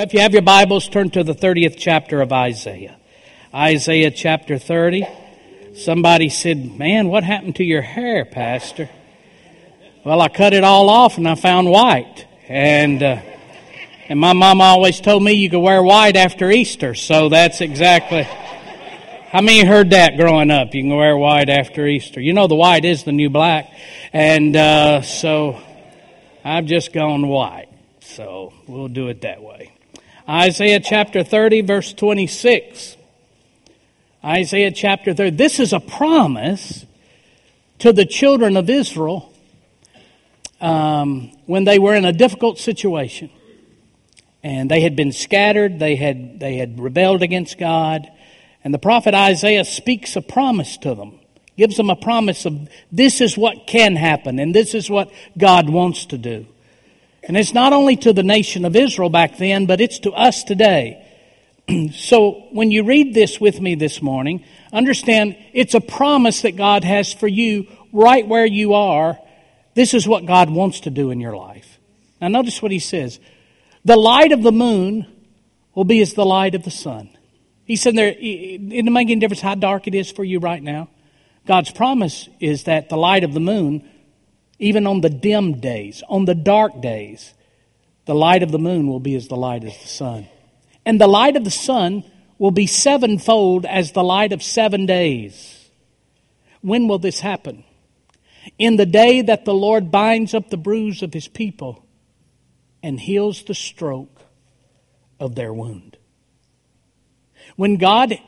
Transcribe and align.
Well, 0.00 0.06
if 0.06 0.14
you 0.14 0.20
have 0.20 0.32
your 0.32 0.40
Bibles, 0.40 0.88
turn 0.88 1.10
to 1.10 1.22
the 1.22 1.34
30th 1.34 1.74
chapter 1.76 2.22
of 2.22 2.32
Isaiah. 2.32 2.96
Isaiah 3.54 4.10
chapter 4.10 4.56
30. 4.56 5.06
Somebody 5.74 6.30
said, 6.30 6.78
Man, 6.78 7.08
what 7.08 7.22
happened 7.22 7.56
to 7.56 7.64
your 7.64 7.82
hair, 7.82 8.24
Pastor? 8.24 8.88
Well, 10.02 10.22
I 10.22 10.30
cut 10.30 10.54
it 10.54 10.64
all 10.64 10.88
off 10.88 11.18
and 11.18 11.28
I 11.28 11.34
found 11.34 11.68
white. 11.68 12.26
And, 12.48 13.02
uh, 13.02 13.20
and 14.08 14.18
my 14.18 14.32
mom 14.32 14.62
always 14.62 15.02
told 15.02 15.22
me 15.22 15.32
you 15.32 15.50
could 15.50 15.60
wear 15.60 15.82
white 15.82 16.16
after 16.16 16.50
Easter. 16.50 16.94
So 16.94 17.28
that's 17.28 17.60
exactly. 17.60 18.22
How 18.22 19.42
many 19.42 19.66
heard 19.66 19.90
that 19.90 20.16
growing 20.16 20.50
up? 20.50 20.72
You 20.72 20.80
can 20.80 20.96
wear 20.96 21.14
white 21.14 21.50
after 21.50 21.86
Easter. 21.86 22.22
You 22.22 22.32
know 22.32 22.46
the 22.46 22.54
white 22.54 22.86
is 22.86 23.04
the 23.04 23.12
new 23.12 23.28
black. 23.28 23.70
And 24.14 24.56
uh, 24.56 25.02
so 25.02 25.60
I've 26.42 26.64
just 26.64 26.94
gone 26.94 27.28
white. 27.28 27.68
So 28.00 28.54
we'll 28.66 28.88
do 28.88 29.08
it 29.08 29.20
that 29.20 29.42
way. 29.42 29.72
Isaiah 30.30 30.78
chapter 30.78 31.24
30, 31.24 31.62
verse 31.62 31.92
26. 31.92 32.96
Isaiah 34.24 34.70
chapter 34.70 35.12
30. 35.12 35.30
This 35.30 35.58
is 35.58 35.72
a 35.72 35.80
promise 35.80 36.86
to 37.80 37.92
the 37.92 38.06
children 38.06 38.56
of 38.56 38.70
Israel 38.70 39.32
um, 40.60 41.32
when 41.46 41.64
they 41.64 41.80
were 41.80 41.96
in 41.96 42.04
a 42.04 42.12
difficult 42.12 42.60
situation. 42.60 43.28
And 44.44 44.70
they 44.70 44.82
had 44.82 44.94
been 44.94 45.10
scattered, 45.10 45.80
they 45.80 45.96
had, 45.96 46.38
they 46.38 46.58
had 46.58 46.78
rebelled 46.78 47.22
against 47.22 47.58
God. 47.58 48.08
And 48.62 48.72
the 48.72 48.78
prophet 48.78 49.14
Isaiah 49.14 49.64
speaks 49.64 50.14
a 50.14 50.22
promise 50.22 50.76
to 50.78 50.94
them, 50.94 51.18
gives 51.56 51.76
them 51.76 51.90
a 51.90 51.96
promise 51.96 52.46
of 52.46 52.68
this 52.92 53.20
is 53.20 53.36
what 53.36 53.66
can 53.66 53.96
happen, 53.96 54.38
and 54.38 54.54
this 54.54 54.76
is 54.76 54.88
what 54.88 55.10
God 55.36 55.68
wants 55.68 56.06
to 56.06 56.18
do. 56.18 56.46
And 57.22 57.36
it's 57.36 57.52
not 57.52 57.72
only 57.72 57.96
to 57.96 58.12
the 58.12 58.22
nation 58.22 58.64
of 58.64 58.74
Israel 58.74 59.10
back 59.10 59.36
then, 59.36 59.66
but 59.66 59.80
it's 59.80 59.98
to 60.00 60.12
us 60.12 60.44
today. 60.44 61.06
so 61.92 62.48
when 62.52 62.70
you 62.70 62.84
read 62.84 63.14
this 63.14 63.40
with 63.40 63.60
me 63.60 63.74
this 63.74 64.00
morning, 64.00 64.44
understand 64.72 65.36
it's 65.52 65.74
a 65.74 65.80
promise 65.80 66.42
that 66.42 66.56
God 66.56 66.84
has 66.84 67.12
for 67.12 67.28
you 67.28 67.66
right 67.92 68.26
where 68.26 68.46
you 68.46 68.74
are. 68.74 69.18
This 69.74 69.94
is 69.94 70.08
what 70.08 70.26
God 70.26 70.50
wants 70.50 70.80
to 70.80 70.90
do 70.90 71.10
in 71.10 71.20
your 71.20 71.36
life. 71.36 71.78
Now 72.20 72.28
notice 72.28 72.62
what 72.62 72.72
he 72.72 72.78
says. 72.78 73.20
The 73.84 73.96
light 73.96 74.32
of 74.32 74.42
the 74.42 74.52
moon 74.52 75.06
will 75.74 75.84
be 75.84 76.00
as 76.02 76.14
the 76.14 76.26
light 76.26 76.54
of 76.54 76.64
the 76.64 76.70
sun. 76.70 77.10
He 77.64 77.76
said 77.76 77.94
there, 77.94 78.14
it 78.18 78.68
doesn't 78.68 78.92
make 78.92 79.10
any 79.10 79.20
difference 79.20 79.40
how 79.40 79.54
dark 79.54 79.86
it 79.86 79.94
is 79.94 80.10
for 80.10 80.24
you 80.24 80.38
right 80.40 80.62
now. 80.62 80.88
God's 81.46 81.70
promise 81.70 82.28
is 82.40 82.64
that 82.64 82.88
the 82.88 82.96
light 82.96 83.24
of 83.24 83.32
the 83.32 83.40
moon 83.40 83.88
even 84.60 84.86
on 84.86 85.00
the 85.00 85.10
dim 85.10 85.58
days, 85.58 86.02
on 86.08 86.26
the 86.26 86.34
dark 86.34 86.80
days, 86.80 87.34
the 88.04 88.14
light 88.14 88.42
of 88.42 88.52
the 88.52 88.58
moon 88.58 88.86
will 88.86 89.00
be 89.00 89.16
as 89.16 89.26
the 89.26 89.36
light 89.36 89.64
of 89.64 89.72
the 89.72 89.88
sun. 89.88 90.28
And 90.84 91.00
the 91.00 91.06
light 91.06 91.34
of 91.36 91.44
the 91.44 91.50
sun 91.50 92.04
will 92.38 92.50
be 92.50 92.66
sevenfold 92.66 93.64
as 93.64 93.92
the 93.92 94.04
light 94.04 94.32
of 94.32 94.42
seven 94.42 94.84
days. 94.84 95.70
When 96.60 96.88
will 96.88 96.98
this 96.98 97.20
happen? 97.20 97.64
In 98.58 98.76
the 98.76 98.86
day 98.86 99.22
that 99.22 99.46
the 99.46 99.54
Lord 99.54 99.90
binds 99.90 100.34
up 100.34 100.50
the 100.50 100.56
bruise 100.58 101.02
of 101.02 101.14
his 101.14 101.26
people 101.26 101.84
and 102.82 103.00
heals 103.00 103.42
the 103.44 103.54
stroke 103.54 104.22
of 105.18 105.34
their 105.34 105.52
wound. 105.54 105.96
When 107.56 107.76
God 107.76 108.18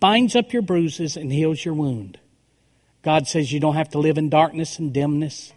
binds 0.00 0.34
up 0.34 0.52
your 0.52 0.62
bruises 0.62 1.16
and 1.16 1.32
heals 1.32 1.64
your 1.64 1.74
wound, 1.74 2.18
God 3.06 3.28
says 3.28 3.52
you 3.52 3.60
don't 3.60 3.76
have 3.76 3.90
to 3.90 4.00
live 4.00 4.18
in 4.18 4.30
darkness 4.30 4.80
and 4.80 4.92
dimness. 4.92 5.52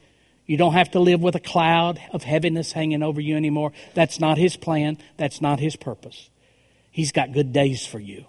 You 0.46 0.56
don't 0.56 0.74
have 0.74 0.92
to 0.92 1.00
live 1.00 1.20
with 1.20 1.34
a 1.34 1.40
cloud 1.40 2.00
of 2.14 2.22
heaviness 2.22 2.74
hanging 2.74 3.02
over 3.02 3.20
you 3.20 3.36
anymore. 3.36 3.72
That's 3.96 4.20
not 4.20 4.38
His 4.38 4.56
plan. 4.56 5.00
That's 5.18 5.42
not 5.42 5.60
His 5.60 5.76
purpose. 5.76 6.30
He's 6.92 7.12
got 7.12 7.34
good 7.34 7.52
days 7.52 7.88
for 7.88 7.98
you. 7.98 8.26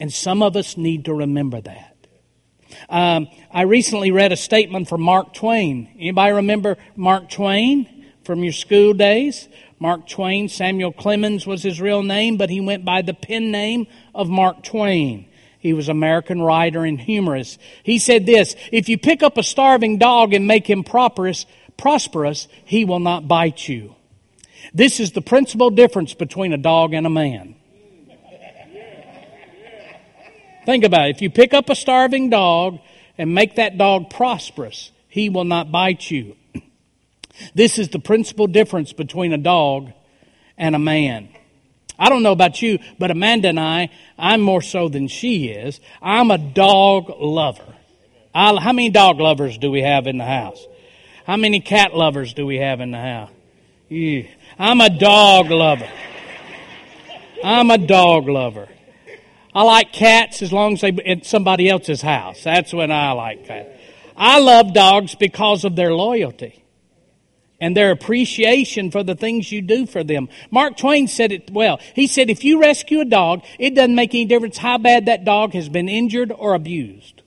And 0.00 0.12
some 0.12 0.42
of 0.42 0.56
us 0.56 0.76
need 0.76 1.04
to 1.04 1.14
remember 1.14 1.60
that. 1.60 1.96
Um, 2.88 3.28
I 3.52 3.62
recently 3.62 4.10
read 4.10 4.32
a 4.32 4.36
statement 4.36 4.88
from 4.88 5.02
Mark 5.02 5.32
Twain. 5.32 5.94
Anybody 5.96 6.32
remember 6.32 6.76
Mark 6.96 7.30
Twain 7.30 8.10
from 8.24 8.42
your 8.42 8.52
school 8.52 8.94
days? 8.94 9.48
Mark 9.78 10.08
Twain, 10.08 10.48
Samuel 10.48 10.90
Clemens 10.90 11.46
was 11.46 11.62
his 11.62 11.80
real 11.80 12.02
name, 12.02 12.36
but 12.36 12.50
he 12.50 12.60
went 12.60 12.84
by 12.84 13.00
the 13.00 13.14
pen 13.14 13.52
name 13.52 13.86
of 14.12 14.28
Mark 14.28 14.64
Twain. 14.64 15.28
He 15.64 15.72
was 15.72 15.88
American 15.88 16.42
writer 16.42 16.84
and 16.84 17.00
humorist. 17.00 17.58
He 17.84 17.98
said 17.98 18.26
this, 18.26 18.54
if 18.70 18.90
you 18.90 18.98
pick 18.98 19.22
up 19.22 19.38
a 19.38 19.42
starving 19.42 19.96
dog 19.96 20.34
and 20.34 20.46
make 20.46 20.68
him 20.68 20.84
prosperous, 20.84 21.46
prosperous, 21.78 22.48
he 22.66 22.84
will 22.84 23.00
not 23.00 23.26
bite 23.26 23.66
you. 23.66 23.94
This 24.74 25.00
is 25.00 25.12
the 25.12 25.22
principal 25.22 25.70
difference 25.70 26.12
between 26.12 26.52
a 26.52 26.58
dog 26.58 26.92
and 26.92 27.06
a 27.06 27.10
man. 27.10 27.54
Think 30.66 30.84
about 30.84 31.08
it. 31.08 31.16
If 31.16 31.22
you 31.22 31.30
pick 31.30 31.54
up 31.54 31.70
a 31.70 31.74
starving 31.74 32.28
dog 32.28 32.78
and 33.16 33.34
make 33.34 33.56
that 33.56 33.78
dog 33.78 34.10
prosperous, 34.10 34.90
he 35.08 35.30
will 35.30 35.44
not 35.44 35.72
bite 35.72 36.10
you. 36.10 36.36
This 37.54 37.78
is 37.78 37.88
the 37.88 37.98
principal 37.98 38.46
difference 38.46 38.92
between 38.92 39.32
a 39.32 39.38
dog 39.38 39.92
and 40.58 40.76
a 40.76 40.78
man. 40.78 41.30
I 41.98 42.08
don't 42.08 42.22
know 42.22 42.32
about 42.32 42.60
you, 42.60 42.78
but 42.98 43.10
Amanda 43.10 43.48
and 43.48 43.60
I, 43.60 43.90
I'm 44.18 44.40
more 44.40 44.62
so 44.62 44.88
than 44.88 45.08
she 45.08 45.46
is. 45.48 45.80
I'm 46.02 46.30
a 46.30 46.38
dog 46.38 47.10
lover. 47.20 47.74
I, 48.34 48.54
how 48.56 48.72
many 48.72 48.90
dog 48.90 49.20
lovers 49.20 49.58
do 49.58 49.70
we 49.70 49.82
have 49.82 50.06
in 50.06 50.18
the 50.18 50.24
house? 50.24 50.66
How 51.26 51.36
many 51.36 51.60
cat 51.60 51.94
lovers 51.94 52.34
do 52.34 52.46
we 52.46 52.56
have 52.56 52.80
in 52.80 52.90
the 52.90 52.98
house? 52.98 53.30
Yeah. 53.88 54.22
I'm 54.58 54.80
a 54.80 54.90
dog 54.90 55.50
lover. 55.50 55.88
I'm 57.44 57.70
a 57.70 57.78
dog 57.78 58.28
lover. 58.28 58.68
I 59.54 59.62
like 59.62 59.92
cats 59.92 60.42
as 60.42 60.52
long 60.52 60.72
as 60.72 60.80
they're 60.80 60.90
in 61.04 61.22
somebody 61.22 61.68
else's 61.68 62.02
house. 62.02 62.42
That's 62.42 62.72
when 62.72 62.90
I 62.90 63.12
like 63.12 63.46
cats. 63.46 63.68
I 64.16 64.40
love 64.40 64.74
dogs 64.74 65.14
because 65.14 65.64
of 65.64 65.76
their 65.76 65.94
loyalty 65.94 66.63
and 67.64 67.74
their 67.74 67.90
appreciation 67.90 68.90
for 68.90 69.02
the 69.02 69.14
things 69.14 69.50
you 69.50 69.62
do 69.62 69.86
for 69.86 70.04
them. 70.04 70.28
Mark 70.50 70.76
Twain 70.76 71.08
said 71.08 71.32
it 71.32 71.50
well. 71.50 71.80
He 71.94 72.06
said, 72.06 72.28
if 72.28 72.44
you 72.44 72.60
rescue 72.60 73.00
a 73.00 73.06
dog, 73.06 73.42
it 73.58 73.74
doesn't 73.74 73.94
make 73.94 74.14
any 74.14 74.26
difference 74.26 74.58
how 74.58 74.76
bad 74.76 75.06
that 75.06 75.24
dog 75.24 75.54
has 75.54 75.70
been 75.70 75.88
injured 75.88 76.30
or 76.30 76.52
abused. 76.52 77.22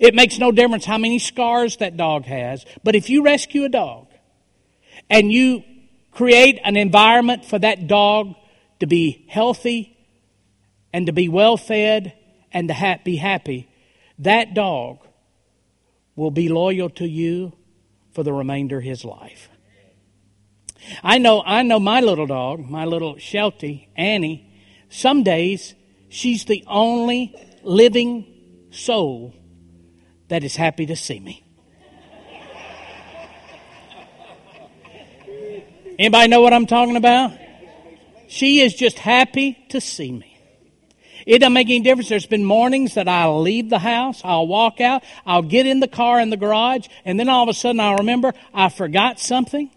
It 0.00 0.14
makes 0.14 0.38
no 0.38 0.50
difference 0.50 0.86
how 0.86 0.96
many 0.96 1.18
scars 1.18 1.76
that 1.76 1.98
dog 1.98 2.24
has. 2.24 2.64
But 2.82 2.94
if 2.94 3.10
you 3.10 3.22
rescue 3.22 3.64
a 3.64 3.68
dog 3.68 4.06
and 5.10 5.30
you 5.30 5.62
create 6.10 6.58
an 6.64 6.78
environment 6.78 7.44
for 7.44 7.58
that 7.58 7.86
dog 7.86 8.34
to 8.80 8.86
be 8.86 9.26
healthy 9.28 9.94
and 10.90 11.04
to 11.04 11.12
be 11.12 11.28
well 11.28 11.58
fed 11.58 12.14
and 12.50 12.68
to 12.68 13.00
be 13.04 13.16
happy, 13.16 13.68
that 14.20 14.54
dog 14.54 15.00
will 16.16 16.30
be 16.30 16.48
loyal 16.48 16.88
to 16.88 17.06
you 17.06 17.52
for 18.18 18.24
the 18.24 18.32
remainder 18.32 18.78
of 18.78 18.82
his 18.82 19.04
life. 19.04 19.48
I 21.04 21.18
know, 21.18 21.40
I 21.46 21.62
know 21.62 21.78
my 21.78 22.00
little 22.00 22.26
dog, 22.26 22.68
my 22.68 22.84
little 22.84 23.16
Sheltie, 23.16 23.90
Annie, 23.94 24.52
some 24.88 25.22
days 25.22 25.76
she's 26.08 26.44
the 26.44 26.64
only 26.66 27.32
living 27.62 28.26
soul 28.72 29.36
that 30.26 30.42
is 30.42 30.56
happy 30.56 30.86
to 30.86 30.96
see 30.96 31.20
me. 31.20 31.44
Anybody 35.96 36.26
know 36.26 36.40
what 36.40 36.52
I'm 36.52 36.66
talking 36.66 36.96
about? 36.96 37.30
She 38.26 38.62
is 38.62 38.74
just 38.74 38.98
happy 38.98 39.64
to 39.68 39.80
see 39.80 40.10
me. 40.10 40.27
It 41.28 41.40
doesn't 41.40 41.52
make 41.52 41.66
any 41.66 41.80
difference. 41.80 42.08
There's 42.08 42.24
been 42.24 42.46
mornings 42.46 42.94
that 42.94 43.06
I'll 43.06 43.42
leave 43.42 43.68
the 43.68 43.80
house, 43.80 44.22
I'll 44.24 44.46
walk 44.46 44.80
out, 44.80 45.04
I'll 45.26 45.42
get 45.42 45.66
in 45.66 45.78
the 45.78 45.86
car 45.86 46.18
in 46.18 46.30
the 46.30 46.38
garage, 46.38 46.86
and 47.04 47.20
then 47.20 47.28
all 47.28 47.42
of 47.42 47.50
a 47.50 47.52
sudden 47.52 47.80
I'll 47.80 47.98
remember 47.98 48.32
I 48.54 48.70
forgot 48.70 49.20
something, 49.20 49.70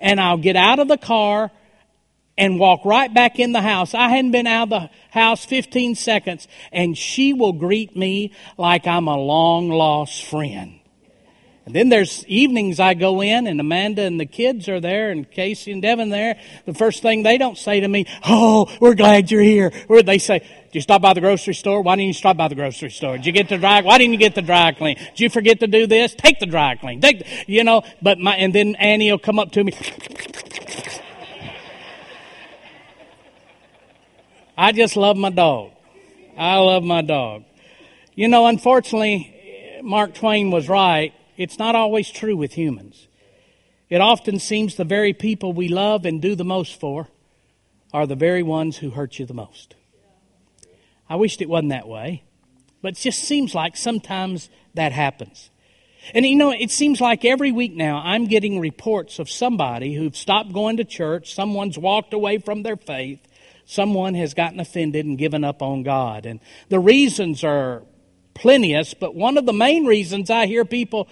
and 0.00 0.18
I'll 0.18 0.38
get 0.38 0.56
out 0.56 0.78
of 0.78 0.88
the 0.88 0.96
car 0.96 1.50
and 2.38 2.58
walk 2.58 2.86
right 2.86 3.12
back 3.12 3.38
in 3.38 3.52
the 3.52 3.60
house. 3.60 3.92
I 3.92 4.08
hadn't 4.08 4.30
been 4.30 4.46
out 4.46 4.62
of 4.62 4.70
the 4.70 4.90
house 5.10 5.44
15 5.44 5.96
seconds, 5.96 6.48
and 6.72 6.96
she 6.96 7.34
will 7.34 7.52
greet 7.52 7.94
me 7.94 8.32
like 8.56 8.86
I'm 8.86 9.06
a 9.06 9.18
long 9.18 9.68
lost 9.68 10.24
friend. 10.24 10.79
And 11.70 11.76
then 11.76 11.88
there's 11.88 12.26
evenings 12.26 12.80
I 12.80 12.94
go 12.94 13.22
in 13.22 13.46
and 13.46 13.60
Amanda 13.60 14.02
and 14.02 14.18
the 14.18 14.26
kids 14.26 14.68
are 14.68 14.80
there 14.80 15.12
and 15.12 15.30
Casey 15.30 15.70
and 15.70 15.80
Devin 15.80 16.08
there. 16.08 16.36
The 16.66 16.74
first 16.74 17.00
thing 17.00 17.22
they 17.22 17.38
don't 17.38 17.56
say 17.56 17.78
to 17.78 17.86
me, 17.86 18.06
Oh, 18.26 18.68
we're 18.80 18.96
glad 18.96 19.30
you're 19.30 19.40
here. 19.40 19.70
They 19.88 20.18
say, 20.18 20.40
Did 20.40 20.74
you 20.74 20.80
stop 20.80 21.00
by 21.00 21.14
the 21.14 21.20
grocery 21.20 21.54
store? 21.54 21.80
Why 21.82 21.94
didn't 21.94 22.08
you 22.08 22.14
stop 22.14 22.36
by 22.36 22.48
the 22.48 22.56
grocery 22.56 22.90
store? 22.90 23.18
Did 23.18 23.26
you 23.26 23.30
get 23.30 23.48
the 23.48 23.56
dry, 23.56 23.82
why 23.82 23.98
didn't 23.98 24.14
you 24.14 24.18
get 24.18 24.34
the 24.34 24.42
dry 24.42 24.72
clean? 24.72 24.96
Did 24.96 25.20
you 25.20 25.30
forget 25.30 25.60
to 25.60 25.68
do 25.68 25.86
this? 25.86 26.12
Take 26.12 26.40
the 26.40 26.46
dry 26.46 26.74
clean. 26.74 27.00
Take, 27.00 27.24
you 27.46 27.62
know, 27.62 27.84
but 28.02 28.18
my, 28.18 28.34
and 28.34 28.52
then 28.52 28.74
Annie 28.74 29.08
will 29.08 29.20
come 29.20 29.38
up 29.38 29.52
to 29.52 29.62
me. 29.62 29.72
I 34.58 34.72
just 34.72 34.96
love 34.96 35.16
my 35.16 35.30
dog. 35.30 35.70
I 36.36 36.56
love 36.56 36.82
my 36.82 37.02
dog. 37.02 37.44
You 38.16 38.26
know, 38.26 38.46
unfortunately, 38.46 39.80
Mark 39.84 40.14
Twain 40.14 40.50
was 40.50 40.68
right. 40.68 41.14
It's 41.40 41.58
not 41.58 41.74
always 41.74 42.10
true 42.10 42.36
with 42.36 42.52
humans. 42.52 43.08
It 43.88 44.02
often 44.02 44.38
seems 44.38 44.74
the 44.74 44.84
very 44.84 45.14
people 45.14 45.54
we 45.54 45.68
love 45.68 46.04
and 46.04 46.20
do 46.20 46.34
the 46.34 46.44
most 46.44 46.78
for 46.78 47.08
are 47.94 48.06
the 48.06 48.14
very 48.14 48.42
ones 48.42 48.76
who 48.76 48.90
hurt 48.90 49.18
you 49.18 49.24
the 49.24 49.32
most. 49.32 49.74
I 51.08 51.16
wished 51.16 51.40
it 51.40 51.48
wasn't 51.48 51.70
that 51.70 51.88
way, 51.88 52.24
but 52.82 52.92
it 52.92 53.00
just 53.00 53.20
seems 53.20 53.54
like 53.54 53.78
sometimes 53.78 54.50
that 54.74 54.92
happens. 54.92 55.48
And 56.12 56.26
you 56.26 56.36
know, 56.36 56.50
it 56.50 56.70
seems 56.70 57.00
like 57.00 57.24
every 57.24 57.52
week 57.52 57.74
now 57.74 58.02
I'm 58.04 58.26
getting 58.26 58.60
reports 58.60 59.18
of 59.18 59.30
somebody 59.30 59.94
who've 59.94 60.14
stopped 60.14 60.52
going 60.52 60.76
to 60.76 60.84
church, 60.84 61.32
someone's 61.34 61.78
walked 61.78 62.12
away 62.12 62.36
from 62.36 62.64
their 62.64 62.76
faith, 62.76 63.26
someone 63.64 64.12
has 64.12 64.34
gotten 64.34 64.60
offended 64.60 65.06
and 65.06 65.16
given 65.16 65.42
up 65.42 65.62
on 65.62 65.84
God. 65.84 66.26
And 66.26 66.40
the 66.68 66.80
reasons 66.80 67.42
are 67.44 67.82
plenteous, 68.40 68.94
but 68.94 69.14
one 69.14 69.36
of 69.38 69.46
the 69.46 69.52
main 69.52 69.84
reasons 69.84 70.30
I 70.30 70.46
hear 70.46 70.64
people 70.64 71.08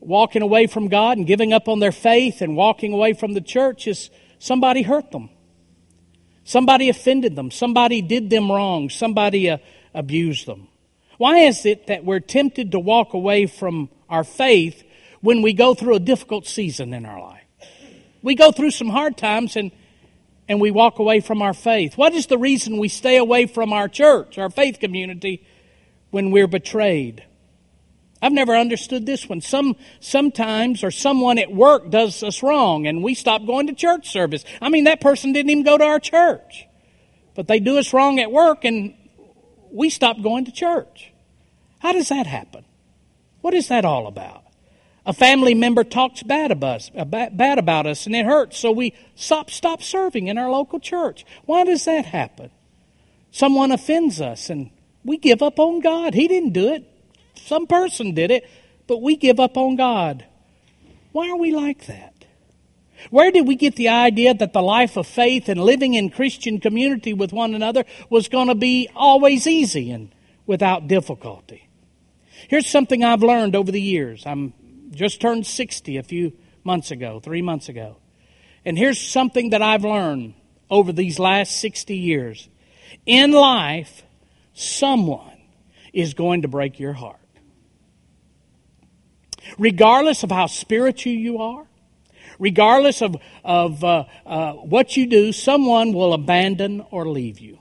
walking 0.00 0.42
away 0.42 0.66
from 0.66 0.88
God 0.88 1.18
and 1.18 1.26
giving 1.26 1.52
up 1.52 1.68
on 1.68 1.78
their 1.78 1.92
faith 1.92 2.42
and 2.42 2.56
walking 2.56 2.92
away 2.92 3.12
from 3.12 3.34
the 3.34 3.40
church 3.40 3.86
is 3.86 4.10
somebody 4.38 4.82
hurt 4.82 5.12
them. 5.12 5.30
Somebody 6.44 6.88
offended 6.88 7.36
them. 7.36 7.50
Somebody 7.50 8.02
did 8.02 8.30
them 8.30 8.50
wrong. 8.50 8.90
Somebody 8.90 9.50
uh, 9.50 9.58
abused 9.94 10.46
them. 10.46 10.68
Why 11.18 11.40
is 11.40 11.64
it 11.66 11.86
that 11.86 12.04
we're 12.04 12.20
tempted 12.20 12.72
to 12.72 12.80
walk 12.80 13.12
away 13.12 13.46
from 13.46 13.90
our 14.08 14.24
faith 14.24 14.82
when 15.20 15.40
we 15.40 15.52
go 15.52 15.74
through 15.74 15.94
a 15.94 16.00
difficult 16.00 16.46
season 16.46 16.92
in 16.92 17.06
our 17.06 17.20
life? 17.20 17.44
We 18.22 18.34
go 18.34 18.50
through 18.50 18.72
some 18.72 18.88
hard 18.88 19.16
times 19.16 19.56
and, 19.56 19.70
and 20.48 20.60
we 20.60 20.72
walk 20.72 20.98
away 20.98 21.20
from 21.20 21.42
our 21.42 21.54
faith. 21.54 21.96
What 21.96 22.12
is 22.12 22.26
the 22.26 22.38
reason 22.38 22.78
we 22.78 22.88
stay 22.88 23.18
away 23.18 23.46
from 23.46 23.72
our 23.72 23.88
church, 23.88 24.38
our 24.38 24.50
faith 24.50 24.80
community, 24.80 25.46
when 26.12 26.30
we're 26.30 26.46
betrayed. 26.46 27.24
I've 28.20 28.32
never 28.32 28.54
understood 28.54 29.04
this 29.04 29.28
one. 29.28 29.40
Some, 29.40 29.74
sometimes, 29.98 30.84
or 30.84 30.92
someone 30.92 31.38
at 31.38 31.52
work 31.52 31.90
does 31.90 32.22
us 32.22 32.40
wrong 32.40 32.86
and 32.86 33.02
we 33.02 33.14
stop 33.14 33.44
going 33.44 33.66
to 33.66 33.72
church 33.72 34.12
service. 34.12 34.44
I 34.60 34.68
mean, 34.68 34.84
that 34.84 35.00
person 35.00 35.32
didn't 35.32 35.50
even 35.50 35.64
go 35.64 35.76
to 35.76 35.84
our 35.84 35.98
church. 35.98 36.66
But 37.34 37.48
they 37.48 37.58
do 37.58 37.78
us 37.78 37.92
wrong 37.92 38.20
at 38.20 38.30
work 38.30 38.64
and 38.64 38.94
we 39.72 39.90
stop 39.90 40.22
going 40.22 40.44
to 40.44 40.52
church. 40.52 41.12
How 41.80 41.92
does 41.92 42.10
that 42.10 42.28
happen? 42.28 42.64
What 43.40 43.54
is 43.54 43.68
that 43.68 43.84
all 43.84 44.06
about? 44.06 44.44
A 45.04 45.12
family 45.12 45.54
member 45.54 45.82
talks 45.82 46.22
bad 46.22 46.52
about 46.52 46.76
us, 46.76 46.90
uh, 46.96 47.04
bad 47.04 47.58
about 47.58 47.86
us 47.86 48.06
and 48.06 48.14
it 48.14 48.24
hurts, 48.24 48.56
so 48.56 48.70
we 48.70 48.94
stop, 49.16 49.50
stop 49.50 49.82
serving 49.82 50.28
in 50.28 50.38
our 50.38 50.48
local 50.48 50.78
church. 50.78 51.24
Why 51.44 51.64
does 51.64 51.86
that 51.86 52.04
happen? 52.04 52.50
Someone 53.32 53.72
offends 53.72 54.20
us 54.20 54.48
and 54.48 54.70
we 55.04 55.18
give 55.18 55.42
up 55.42 55.58
on 55.58 55.80
God. 55.80 56.14
He 56.14 56.28
didn't 56.28 56.52
do 56.52 56.72
it. 56.72 56.84
Some 57.34 57.66
person 57.66 58.14
did 58.14 58.30
it, 58.30 58.48
but 58.86 59.02
we 59.02 59.16
give 59.16 59.40
up 59.40 59.56
on 59.56 59.76
God. 59.76 60.24
Why 61.12 61.30
are 61.30 61.36
we 61.36 61.52
like 61.52 61.86
that? 61.86 62.12
Where 63.10 63.30
did 63.30 63.46
we 63.46 63.56
get 63.56 63.76
the 63.76 63.88
idea 63.88 64.32
that 64.34 64.52
the 64.52 64.62
life 64.62 64.96
of 64.96 65.06
faith 65.06 65.48
and 65.48 65.60
living 65.60 65.94
in 65.94 66.10
Christian 66.10 66.60
community 66.60 67.12
with 67.12 67.32
one 67.32 67.54
another 67.54 67.84
was 68.08 68.28
going 68.28 68.48
to 68.48 68.54
be 68.54 68.88
always 68.94 69.46
easy 69.46 69.90
and 69.90 70.14
without 70.46 70.86
difficulty? 70.86 71.68
Here's 72.48 72.66
something 72.66 73.02
I've 73.02 73.22
learned 73.22 73.56
over 73.56 73.72
the 73.72 73.80
years. 73.80 74.24
I'm 74.26 74.54
just 74.92 75.20
turned 75.20 75.46
60 75.46 75.96
a 75.96 76.02
few 76.02 76.32
months 76.64 76.90
ago, 76.90 77.20
three 77.20 77.42
months 77.42 77.68
ago. 77.68 77.96
And 78.64 78.78
here's 78.78 79.00
something 79.00 79.50
that 79.50 79.62
I've 79.62 79.84
learned 79.84 80.34
over 80.70 80.92
these 80.92 81.18
last 81.18 81.58
60 81.58 81.96
years. 81.96 82.48
In 83.04 83.32
life, 83.32 84.04
someone 84.52 85.38
is 85.92 86.14
going 86.14 86.42
to 86.42 86.48
break 86.48 86.78
your 86.78 86.92
heart. 86.92 87.18
Regardless 89.58 90.22
of 90.22 90.30
how 90.30 90.46
spiritual 90.46 91.12
you 91.12 91.38
are, 91.38 91.66
regardless 92.38 93.02
of, 93.02 93.16
of 93.44 93.82
uh, 93.84 94.04
uh, 94.24 94.52
what 94.52 94.96
you 94.96 95.06
do, 95.06 95.32
someone 95.32 95.92
will 95.92 96.12
abandon 96.12 96.84
or 96.90 97.08
leave 97.08 97.38
you. 97.38 97.58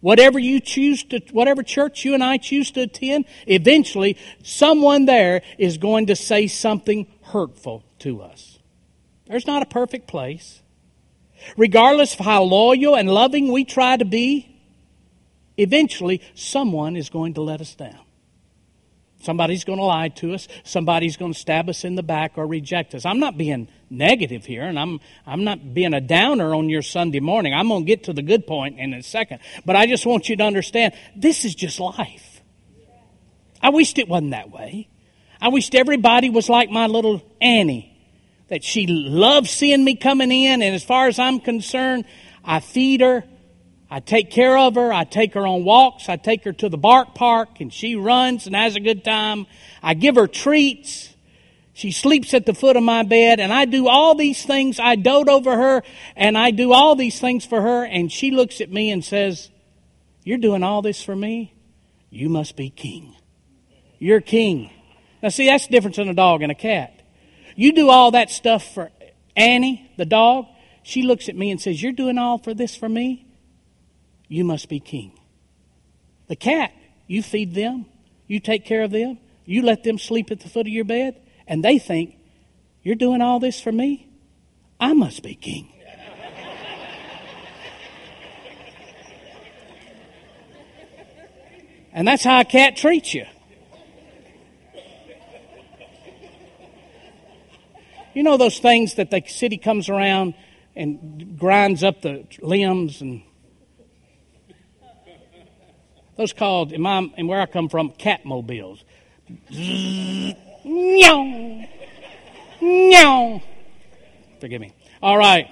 Whatever 0.00 0.38
you 0.38 0.60
choose 0.60 1.02
to, 1.04 1.20
whatever 1.32 1.62
church 1.62 2.04
you 2.04 2.14
and 2.14 2.22
I 2.22 2.36
choose 2.36 2.70
to 2.72 2.82
attend, 2.82 3.24
eventually 3.46 4.16
someone 4.42 5.06
there 5.06 5.42
is 5.58 5.78
going 5.78 6.06
to 6.06 6.16
say 6.16 6.46
something 6.46 7.08
hurtful 7.22 7.82
to 8.00 8.22
us. 8.22 8.58
There's 9.26 9.46
not 9.46 9.62
a 9.62 9.66
perfect 9.66 10.06
place. 10.06 10.62
Regardless 11.56 12.14
of 12.14 12.20
how 12.20 12.44
loyal 12.44 12.96
and 12.96 13.10
loving 13.10 13.52
we 13.52 13.64
try 13.64 13.96
to 13.96 14.04
be, 14.04 14.57
eventually 15.58 16.22
someone 16.34 16.96
is 16.96 17.10
going 17.10 17.34
to 17.34 17.42
let 17.42 17.60
us 17.60 17.74
down. 17.74 18.00
Somebody's 19.20 19.64
going 19.64 19.78
to 19.78 19.84
lie 19.84 20.08
to 20.08 20.32
us. 20.32 20.46
Somebody's 20.62 21.16
going 21.16 21.32
to 21.32 21.38
stab 21.38 21.68
us 21.68 21.84
in 21.84 21.96
the 21.96 22.04
back 22.04 22.32
or 22.36 22.46
reject 22.46 22.94
us. 22.94 23.04
I'm 23.04 23.18
not 23.18 23.36
being 23.36 23.68
negative 23.90 24.44
here, 24.44 24.62
and 24.62 24.78
I'm, 24.78 25.00
I'm 25.26 25.42
not 25.42 25.74
being 25.74 25.92
a 25.92 26.00
downer 26.00 26.54
on 26.54 26.68
your 26.68 26.82
Sunday 26.82 27.18
morning. 27.18 27.52
I'm 27.52 27.68
going 27.68 27.84
to 27.84 27.86
get 27.86 28.04
to 28.04 28.12
the 28.12 28.22
good 28.22 28.46
point 28.46 28.78
in 28.78 28.94
a 28.94 29.02
second. 29.02 29.40
But 29.66 29.74
I 29.74 29.86
just 29.86 30.06
want 30.06 30.28
you 30.28 30.36
to 30.36 30.44
understand 30.44 30.94
this 31.16 31.44
is 31.44 31.54
just 31.54 31.80
life. 31.80 32.40
I 33.60 33.70
wished 33.70 33.98
it 33.98 34.08
wasn't 34.08 34.30
that 34.30 34.50
way. 34.50 34.88
I 35.40 35.48
wished 35.48 35.74
everybody 35.74 36.30
was 36.30 36.48
like 36.48 36.70
my 36.70 36.86
little 36.86 37.22
Annie, 37.40 37.96
that 38.48 38.62
she 38.62 38.86
loved 38.86 39.48
seeing 39.48 39.84
me 39.84 39.96
coming 39.96 40.30
in, 40.30 40.62
and 40.62 40.74
as 40.74 40.84
far 40.84 41.08
as 41.08 41.18
I'm 41.18 41.40
concerned, 41.40 42.04
I 42.44 42.60
feed 42.60 43.00
her, 43.00 43.24
I 43.90 44.00
take 44.00 44.30
care 44.30 44.56
of 44.58 44.74
her. 44.74 44.92
I 44.92 45.04
take 45.04 45.34
her 45.34 45.46
on 45.46 45.64
walks. 45.64 46.08
I 46.08 46.16
take 46.16 46.44
her 46.44 46.52
to 46.52 46.68
the 46.68 46.76
bark 46.76 47.14
park 47.14 47.60
and 47.60 47.72
she 47.72 47.96
runs 47.96 48.46
and 48.46 48.54
has 48.54 48.76
a 48.76 48.80
good 48.80 49.02
time. 49.02 49.46
I 49.82 49.94
give 49.94 50.16
her 50.16 50.26
treats. 50.26 51.14
She 51.72 51.92
sleeps 51.92 52.34
at 52.34 52.44
the 52.44 52.54
foot 52.54 52.76
of 52.76 52.82
my 52.82 53.02
bed 53.02 53.40
and 53.40 53.52
I 53.52 53.64
do 53.64 53.88
all 53.88 54.14
these 54.14 54.44
things. 54.44 54.78
I 54.78 54.96
dote 54.96 55.28
over 55.28 55.56
her 55.56 55.82
and 56.16 56.36
I 56.36 56.50
do 56.50 56.72
all 56.72 56.96
these 56.96 57.20
things 57.20 57.46
for 57.46 57.62
her 57.62 57.84
and 57.84 58.12
she 58.12 58.30
looks 58.30 58.60
at 58.60 58.70
me 58.70 58.90
and 58.90 59.04
says, 59.04 59.48
you're 60.24 60.38
doing 60.38 60.62
all 60.62 60.82
this 60.82 61.02
for 61.02 61.16
me? 61.16 61.54
You 62.10 62.28
must 62.28 62.56
be 62.56 62.68
king. 62.68 63.16
You're 63.98 64.20
king. 64.20 64.70
Now 65.22 65.30
see, 65.30 65.46
that's 65.46 65.66
the 65.66 65.72
difference 65.72 65.98
in 65.98 66.08
a 66.08 66.14
dog 66.14 66.42
and 66.42 66.52
a 66.52 66.54
cat. 66.54 67.00
You 67.56 67.72
do 67.72 67.88
all 67.88 68.10
that 68.10 68.30
stuff 68.30 68.74
for 68.74 68.90
Annie, 69.34 69.90
the 69.96 70.04
dog. 70.04 70.46
She 70.82 71.02
looks 71.02 71.28
at 71.28 71.36
me 71.36 71.50
and 71.50 71.60
says, 71.60 71.82
you're 71.82 71.92
doing 71.92 72.18
all 72.18 72.38
for 72.38 72.54
this 72.54 72.76
for 72.76 72.88
me? 72.88 73.27
You 74.28 74.44
must 74.44 74.68
be 74.68 74.78
king. 74.78 75.18
The 76.28 76.36
cat, 76.36 76.72
you 77.06 77.22
feed 77.22 77.54
them, 77.54 77.86
you 78.26 78.38
take 78.40 78.64
care 78.64 78.82
of 78.82 78.90
them, 78.90 79.18
you 79.46 79.62
let 79.62 79.82
them 79.82 79.98
sleep 79.98 80.30
at 80.30 80.40
the 80.40 80.48
foot 80.48 80.66
of 80.66 80.72
your 80.72 80.84
bed, 80.84 81.20
and 81.46 81.64
they 81.64 81.78
think, 81.78 82.16
You're 82.82 82.94
doing 82.94 83.22
all 83.22 83.40
this 83.40 83.60
for 83.60 83.72
me? 83.72 84.08
I 84.78 84.92
must 84.92 85.22
be 85.22 85.34
king. 85.34 85.72
and 91.92 92.06
that's 92.06 92.22
how 92.22 92.40
a 92.40 92.44
cat 92.44 92.76
treats 92.76 93.14
you. 93.14 93.24
You 98.14 98.22
know 98.24 98.36
those 98.36 98.58
things 98.58 98.94
that 98.96 99.10
the 99.10 99.22
city 99.26 99.58
comes 99.58 99.88
around 99.88 100.34
and 100.74 101.38
grinds 101.38 101.84
up 101.84 102.02
the 102.02 102.26
limbs 102.40 103.00
and 103.00 103.22
those 106.18 106.32
called, 106.32 106.72
in 106.72 106.82
my, 106.82 107.08
and 107.16 107.28
where 107.28 107.40
I 107.40 107.46
come 107.46 107.68
from, 107.68 107.92
catmobiles. 107.92 108.82
Meow. 110.64 111.64
Meow. 112.60 113.42
Forgive 114.40 114.60
me. 114.60 114.72
All 115.00 115.16
right. 115.16 115.48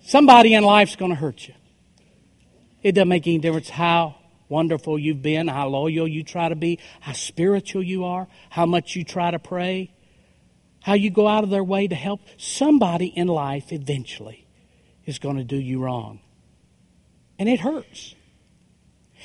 Somebody 0.00 0.54
in 0.54 0.64
life's 0.64 0.96
going 0.96 1.12
to 1.12 1.16
hurt 1.16 1.46
you. 1.46 1.54
It 2.82 2.92
doesn't 2.92 3.08
make 3.08 3.28
any 3.28 3.38
difference 3.38 3.68
how 3.68 4.16
wonderful 4.48 4.98
you've 4.98 5.22
been, 5.22 5.46
how 5.46 5.68
loyal 5.68 6.08
you 6.08 6.24
try 6.24 6.48
to 6.48 6.56
be, 6.56 6.80
how 6.98 7.12
spiritual 7.12 7.84
you 7.84 8.04
are, 8.04 8.26
how 8.50 8.66
much 8.66 8.96
you 8.96 9.04
try 9.04 9.30
to 9.30 9.38
pray, 9.38 9.94
how 10.80 10.94
you 10.94 11.10
go 11.10 11.28
out 11.28 11.44
of 11.44 11.50
their 11.50 11.62
way 11.62 11.86
to 11.86 11.94
help. 11.94 12.22
Somebody 12.38 13.06
in 13.06 13.28
life 13.28 13.72
eventually 13.72 14.47
is 15.08 15.18
going 15.18 15.36
to 15.36 15.44
do 15.44 15.56
you 15.56 15.80
wrong. 15.80 16.20
And 17.38 17.48
it 17.48 17.60
hurts. 17.60 18.14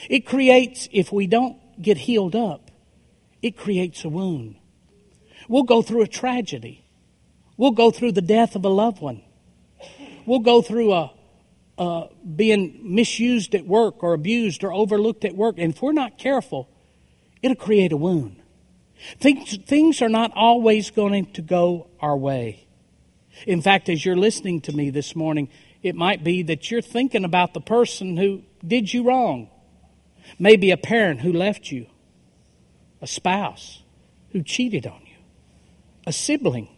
It 0.09 0.25
creates, 0.25 0.87
if 0.91 1.11
we 1.11 1.27
don't 1.27 1.57
get 1.81 1.97
healed 1.97 2.35
up, 2.35 2.71
it 3.41 3.57
creates 3.57 4.05
a 4.05 4.09
wound. 4.09 4.55
We'll 5.49 5.63
go 5.63 5.81
through 5.81 6.03
a 6.03 6.07
tragedy. 6.07 6.85
We'll 7.57 7.71
go 7.71 7.91
through 7.91 8.13
the 8.13 8.21
death 8.21 8.55
of 8.55 8.63
a 8.63 8.69
loved 8.69 9.01
one. 9.01 9.21
We'll 10.25 10.39
go 10.39 10.61
through 10.61 10.93
a, 10.93 11.11
a 11.77 12.07
being 12.35 12.79
misused 12.95 13.53
at 13.53 13.65
work 13.65 14.03
or 14.03 14.13
abused 14.13 14.63
or 14.63 14.71
overlooked 14.71 15.25
at 15.25 15.35
work. 15.35 15.55
And 15.57 15.73
if 15.73 15.81
we're 15.81 15.91
not 15.91 16.17
careful, 16.17 16.69
it'll 17.41 17.55
create 17.55 17.91
a 17.91 17.97
wound. 17.97 18.41
Things, 19.19 19.57
things 19.65 20.01
are 20.01 20.09
not 20.09 20.31
always 20.33 20.91
going 20.91 21.25
to 21.33 21.41
go 21.41 21.87
our 21.99 22.15
way. 22.15 22.65
In 23.45 23.61
fact, 23.61 23.89
as 23.89 24.05
you're 24.05 24.15
listening 24.15 24.61
to 24.61 24.71
me 24.71 24.89
this 24.89 25.15
morning, 25.15 25.49
it 25.83 25.95
might 25.95 26.23
be 26.23 26.41
that 26.43 26.71
you're 26.71 26.81
thinking 26.81 27.25
about 27.25 27.53
the 27.53 27.61
person 27.61 28.15
who 28.15 28.41
did 28.65 28.91
you 28.93 29.03
wrong. 29.03 29.49
Maybe 30.39 30.71
a 30.71 30.77
parent 30.77 31.19
who 31.19 31.33
left 31.33 31.69
you, 31.71 31.87
a 33.01 33.07
spouse 33.07 33.83
who 34.31 34.41
cheated 34.41 34.87
on 34.87 35.01
you, 35.05 35.17
a 36.07 36.13
sibling 36.13 36.69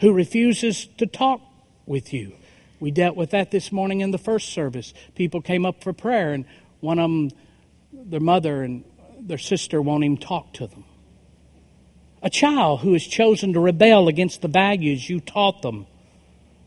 who 0.00 0.12
refuses 0.12 0.88
to 0.98 1.06
talk 1.06 1.40
with 1.86 2.12
you. 2.12 2.34
We 2.80 2.90
dealt 2.90 3.16
with 3.16 3.30
that 3.30 3.52
this 3.52 3.70
morning 3.70 4.00
in 4.00 4.10
the 4.10 4.18
first 4.18 4.52
service. 4.52 4.92
People 5.14 5.40
came 5.40 5.64
up 5.64 5.84
for 5.84 5.92
prayer, 5.92 6.32
and 6.32 6.44
one 6.80 6.98
of 6.98 7.04
them, 7.04 7.30
their 7.92 8.18
mother 8.18 8.64
and 8.64 8.84
their 9.20 9.38
sister, 9.38 9.80
won't 9.80 10.02
even 10.02 10.16
talk 10.16 10.52
to 10.54 10.66
them. 10.66 10.84
A 12.24 12.30
child 12.30 12.80
who 12.80 12.92
has 12.92 13.06
chosen 13.06 13.52
to 13.52 13.60
rebel 13.60 14.08
against 14.08 14.42
the 14.42 14.48
values 14.48 15.08
you 15.08 15.20
taught 15.20 15.62
them, 15.62 15.86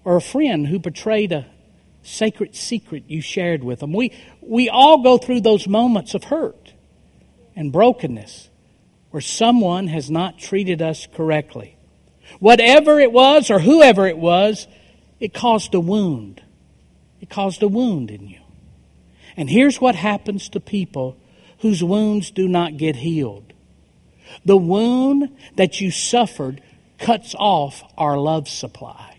or 0.05 0.15
a 0.15 0.21
friend 0.21 0.67
who 0.67 0.79
betrayed 0.79 1.33
a 1.33 1.45
sacred 2.05 2.55
secret 2.55 3.03
you 3.07 3.21
shared 3.21 3.63
with 3.63 3.79
them. 3.79 3.93
We, 3.93 4.13
we 4.41 4.69
all 4.69 5.01
go 5.01 5.17
through 5.17 5.41
those 5.41 5.67
moments 5.67 6.13
of 6.13 6.25
hurt 6.25 6.73
and 7.55 7.71
brokenness 7.71 8.49
where 9.11 9.21
someone 9.21 9.87
has 9.87 10.11
not 10.11 10.37
treated 10.37 10.81
us 10.81 11.07
correctly. 11.13 11.77
Whatever 12.39 12.99
it 12.99 13.11
was 13.11 13.49
or 13.49 13.59
whoever 13.59 14.07
it 14.07 14.17
was, 14.17 14.67
it 15.19 15.33
caused 15.33 15.73
a 15.73 15.79
wound. 15.79 16.41
It 17.21 17.29
caused 17.29 17.63
a 17.63 17.67
wound 17.67 18.11
in 18.11 18.27
you. 18.27 18.41
And 19.37 19.49
here's 19.49 19.81
what 19.81 19.95
happens 19.95 20.49
to 20.49 20.59
people 20.59 21.17
whose 21.59 21.83
wounds 21.83 22.31
do 22.31 22.47
not 22.47 22.77
get 22.77 22.97
healed. 22.97 23.53
The 24.43 24.57
wound 24.57 25.35
that 25.55 25.79
you 25.81 25.91
suffered 25.91 26.61
cuts 26.97 27.35
off 27.37 27.83
our 27.97 28.17
love 28.17 28.47
supply. 28.47 29.14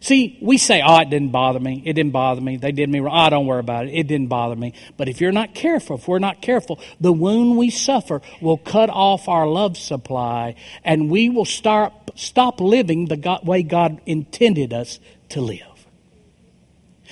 See, 0.00 0.38
we 0.40 0.58
say, 0.58 0.80
oh, 0.84 0.98
it 1.00 1.10
didn't 1.10 1.30
bother 1.30 1.58
me. 1.58 1.82
It 1.84 1.94
didn't 1.94 2.12
bother 2.12 2.40
me. 2.40 2.56
They 2.56 2.72
did 2.72 2.88
me 2.88 3.00
wrong. 3.00 3.26
Oh, 3.26 3.30
don't 3.30 3.46
worry 3.46 3.60
about 3.60 3.86
it. 3.86 3.94
It 3.94 4.06
didn't 4.06 4.28
bother 4.28 4.54
me. 4.54 4.74
But 4.96 5.08
if 5.08 5.20
you're 5.20 5.32
not 5.32 5.54
careful, 5.54 5.96
if 5.96 6.06
we're 6.06 6.18
not 6.20 6.40
careful, 6.40 6.80
the 7.00 7.12
wound 7.12 7.56
we 7.56 7.70
suffer 7.70 8.22
will 8.40 8.58
cut 8.58 8.90
off 8.90 9.28
our 9.28 9.46
love 9.46 9.76
supply 9.76 10.54
and 10.84 11.10
we 11.10 11.28
will 11.28 11.44
start, 11.44 11.92
stop 12.14 12.60
living 12.60 13.06
the 13.06 13.16
God, 13.16 13.46
way 13.46 13.62
God 13.62 14.00
intended 14.06 14.72
us 14.72 15.00
to 15.30 15.40
live. 15.40 15.62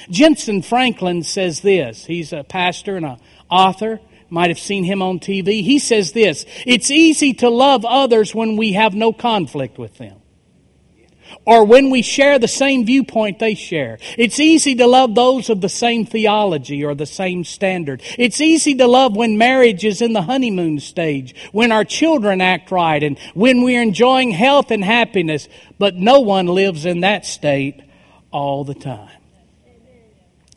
Jentezen 0.09 0.65
Franklin 0.65 1.23
says 1.23 1.63
this. 1.63 2.05
He's 2.05 2.33
a 2.33 2.45
pastor 2.45 2.97
and 2.97 3.07
an 3.07 3.19
author. 3.51 4.01
Might 4.29 4.51
have 4.51 4.59
seen 4.59 4.85
him 4.85 5.03
on 5.03 5.21
TV. 5.21 5.63
He 5.63 5.79
says 5.79 6.13
this 6.13 6.45
It's 6.67 6.91
easy 6.91 7.33
to 7.35 7.49
love 7.49 7.85
others 7.85 8.35
when 8.35 8.57
we 8.57 8.73
have 8.73 8.95
no 8.95 9.13
conflict 9.13 9.79
with 9.79 9.99
them 9.99 10.21
or 11.45 11.65
when 11.65 11.91
we 11.91 12.03
share 12.03 12.39
the 12.39 12.49
same 12.49 12.85
viewpoint 12.85 13.39
they 13.39 13.55
share. 13.55 13.99
It's 14.19 14.41
easy 14.41 14.75
to 14.77 14.87
love 14.87 15.15
those 15.15 15.51
of 15.51 15.61
the 15.61 15.69
same 15.69 16.07
theology 16.07 16.85
or 16.85 16.95
the 16.95 17.07
same 17.07 17.45
standard. 17.45 18.03
It's 18.19 18.41
easy 18.41 18.75
to 18.77 18.87
love 18.87 19.17
when 19.17 19.39
marriage 19.39 19.85
is 19.85 20.03
in 20.03 20.13
the 20.13 20.23
honeymoon 20.23 20.81
stage, 20.81 21.35
when 21.53 21.73
our 21.73 21.85
children 21.85 22.41
act 22.41 22.71
right, 22.71 23.03
and 23.03 23.19
when 23.35 23.63
we're 23.63 23.83
enjoying 23.83 24.31
health 24.31 24.71
and 24.71 24.85
happiness, 24.85 25.49
but 25.79 25.95
no 25.95 26.21
one 26.21 26.47
lives 26.47 26.87
in 26.87 27.01
that 27.01 27.25
state 27.25 27.83
all 28.31 28.65
the 28.65 28.75
time. 28.75 29.11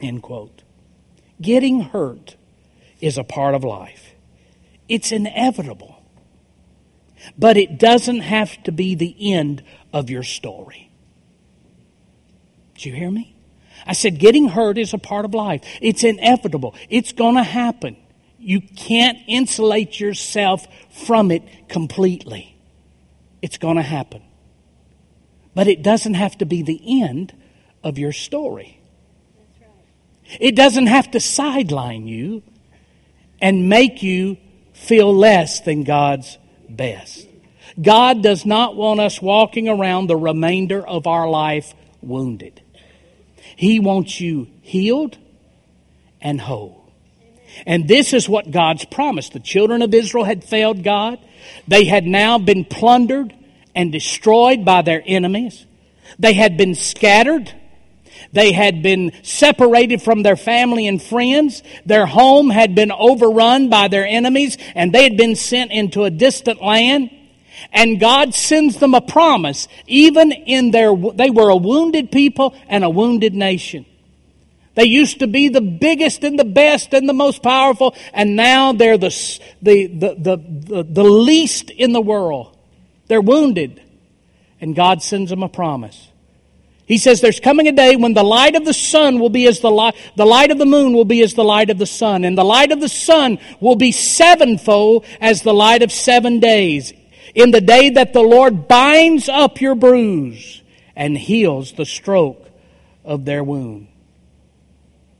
End 0.01 0.21
quote. 0.23 0.63
Getting 1.41 1.81
hurt 1.81 2.35
is 3.01 3.17
a 3.17 3.23
part 3.23 3.55
of 3.55 3.63
life. 3.63 4.13
It's 4.87 5.11
inevitable. 5.11 5.95
But 7.37 7.57
it 7.57 7.77
doesn't 7.77 8.21
have 8.21 8.61
to 8.63 8.71
be 8.71 8.95
the 8.95 9.33
end 9.33 9.63
of 9.93 10.09
your 10.09 10.23
story. 10.23 10.91
Did 12.75 12.85
you 12.85 12.93
hear 12.93 13.11
me? 13.11 13.35
I 13.85 13.93
said 13.93 14.19
getting 14.19 14.49
hurt 14.49 14.77
is 14.77 14.93
a 14.93 14.97
part 14.97 15.25
of 15.25 15.33
life. 15.33 15.61
It's 15.81 16.03
inevitable. 16.03 16.75
It's 16.89 17.11
going 17.11 17.35
to 17.35 17.43
happen. 17.43 17.97
You 18.37 18.61
can't 18.61 19.17
insulate 19.27 19.99
yourself 19.99 20.65
from 20.91 21.31
it 21.31 21.43
completely. 21.67 22.55
It's 23.41 23.57
going 23.57 23.77
to 23.77 23.81
happen. 23.83 24.21
But 25.55 25.67
it 25.67 25.81
doesn't 25.81 26.13
have 26.13 26.37
to 26.39 26.45
be 26.45 26.61
the 26.61 27.01
end 27.03 27.33
of 27.83 27.97
your 27.97 28.11
story. 28.11 28.79
It 30.39 30.55
doesn't 30.55 30.87
have 30.87 31.11
to 31.11 31.19
sideline 31.19 32.07
you 32.07 32.43
and 33.41 33.67
make 33.67 34.03
you 34.03 34.37
feel 34.73 35.13
less 35.15 35.61
than 35.61 35.83
God's 35.83 36.37
best. 36.69 37.28
God 37.81 38.23
does 38.23 38.45
not 38.45 38.75
want 38.75 38.99
us 38.99 39.21
walking 39.21 39.69
around 39.69 40.07
the 40.07 40.17
remainder 40.17 40.85
of 40.85 41.07
our 41.07 41.29
life 41.29 41.73
wounded. 42.01 42.61
He 43.55 43.79
wants 43.79 44.19
you 44.19 44.47
healed 44.61 45.17
and 46.21 46.39
whole. 46.39 46.91
And 47.65 47.87
this 47.87 48.13
is 48.13 48.29
what 48.29 48.51
God's 48.51 48.85
promised. 48.85 49.33
The 49.33 49.39
children 49.39 49.81
of 49.81 49.93
Israel 49.93 50.23
had 50.23 50.43
failed 50.43 50.83
God. 50.83 51.19
They 51.67 51.85
had 51.85 52.05
now 52.05 52.37
been 52.37 52.65
plundered 52.65 53.33
and 53.75 53.91
destroyed 53.91 54.65
by 54.65 54.81
their 54.81 55.03
enemies. 55.05 55.65
They 56.17 56.33
had 56.33 56.57
been 56.57 56.75
scattered. 56.75 57.53
They 58.31 58.51
had 58.51 58.83
been 58.83 59.11
separated 59.23 60.01
from 60.01 60.23
their 60.23 60.35
family 60.35 60.87
and 60.87 61.01
friends. 61.01 61.63
Their 61.85 62.05
home 62.05 62.49
had 62.49 62.75
been 62.75 62.91
overrun 62.91 63.69
by 63.69 63.87
their 63.87 64.05
enemies 64.05 64.57
and 64.75 64.93
they 64.93 65.03
had 65.03 65.17
been 65.17 65.35
sent 65.35 65.71
into 65.71 66.03
a 66.03 66.09
distant 66.09 66.61
land. 66.61 67.11
And 67.71 67.99
God 67.99 68.33
sends 68.33 68.77
them 68.77 68.93
a 68.93 69.01
promise. 69.01 69.67
Even 69.87 70.31
in 70.31 70.71
their, 70.71 70.95
they 70.95 71.29
were 71.29 71.49
a 71.49 71.55
wounded 71.55 72.11
people 72.11 72.55
and 72.67 72.83
a 72.83 72.89
wounded 72.89 73.33
nation. 73.33 73.85
They 74.79 74.85
used 74.85 75.19
to 75.19 75.27
be 75.27 75.49
the 75.49 75.59
biggest 75.59 76.23
and 76.23 76.39
the 76.39 76.45
best 76.45 76.93
and 76.93 77.09
the 77.09 77.13
most 77.13 77.43
powerful, 77.43 77.95
and 78.13 78.37
now 78.37 78.71
they're 78.71 78.97
the, 78.97 79.09
the, 79.61 79.87
the, 79.87 80.15
the, 80.15 80.83
the, 80.83 81.03
least 81.03 81.69
in 81.69 81.91
the 81.91 81.99
world. 81.99 82.55
They're 83.07 83.19
wounded. 83.19 83.81
And 84.61 84.75
God 84.75 85.01
sends 85.01 85.31
them 85.31 85.43
a 85.43 85.49
promise. 85.49 86.07
He 86.85 86.97
says 86.97 87.19
there's 87.19 87.41
coming 87.41 87.67
a 87.67 87.71
day 87.73 87.97
when 87.97 88.13
the 88.13 88.23
light 88.23 88.55
of 88.55 88.63
the 88.63 88.73
sun 88.73 89.19
will 89.19 89.29
be 89.29 89.47
as 89.47 89.59
the 89.59 89.69
light, 89.69 89.95
the 90.15 90.25
light 90.25 90.49
of 90.49 90.57
the 90.57 90.65
moon 90.65 90.93
will 90.93 91.03
be 91.03 91.21
as 91.23 91.33
the 91.33 91.43
light 91.43 91.69
of 91.69 91.77
the 91.77 91.85
sun, 91.85 92.23
and 92.23 92.37
the 92.37 92.45
light 92.45 92.71
of 92.71 92.79
the 92.79 92.89
sun 92.89 93.37
will 93.59 93.75
be 93.75 93.91
sevenfold 93.91 95.05
as 95.19 95.41
the 95.41 95.53
light 95.53 95.83
of 95.83 95.91
seven 95.91 96.39
days 96.39 96.93
in 97.39 97.51
the 97.51 97.61
day 97.61 97.91
that 97.91 98.11
the 98.11 98.21
Lord 98.21 98.67
binds 98.67 99.29
up 99.29 99.61
your 99.61 99.73
bruise 99.73 100.61
and 100.93 101.17
heals 101.17 101.71
the 101.71 101.85
stroke 101.85 102.49
of 103.05 103.23
their 103.23 103.45
wound. 103.45 103.87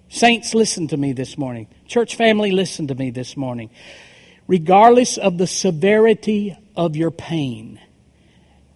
Saints, 0.10 0.54
listen 0.54 0.90
to 0.90 0.98
me 0.98 1.14
this 1.14 1.38
morning. 1.38 1.68
Church 1.88 2.16
family, 2.16 2.52
listen 2.52 2.88
to 2.88 2.96
me 2.96 3.10
this 3.10 3.38
morning. 3.38 3.70
Regardless 4.48 5.18
of 5.18 5.38
the 5.38 5.48
severity 5.48 6.58
of 6.76 6.98
your 6.98 7.12
pain, 7.12 7.80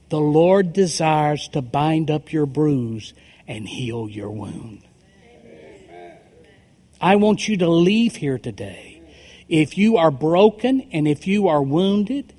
the 0.08 0.22
Lord 0.22 0.72
desires 0.72 1.50
to 1.50 1.62
bind 1.62 2.10
up 2.10 2.32
your 2.32 2.46
bruise 2.46 3.14
and 3.46 3.68
heal 3.68 4.08
your 4.08 4.30
wound. 4.30 4.84
I 7.02 7.18
want 7.18 7.50
you 7.50 7.58
to 7.58 7.68
leave 7.68 8.16
here 8.16 8.38
today. 8.38 9.02
If 9.50 9.78
you 9.78 9.98
are 9.98 10.12
broken 10.12 10.88
and 10.94 11.10
if 11.10 11.28
you 11.28 11.50
are 11.50 11.62
wounded, 11.62 12.34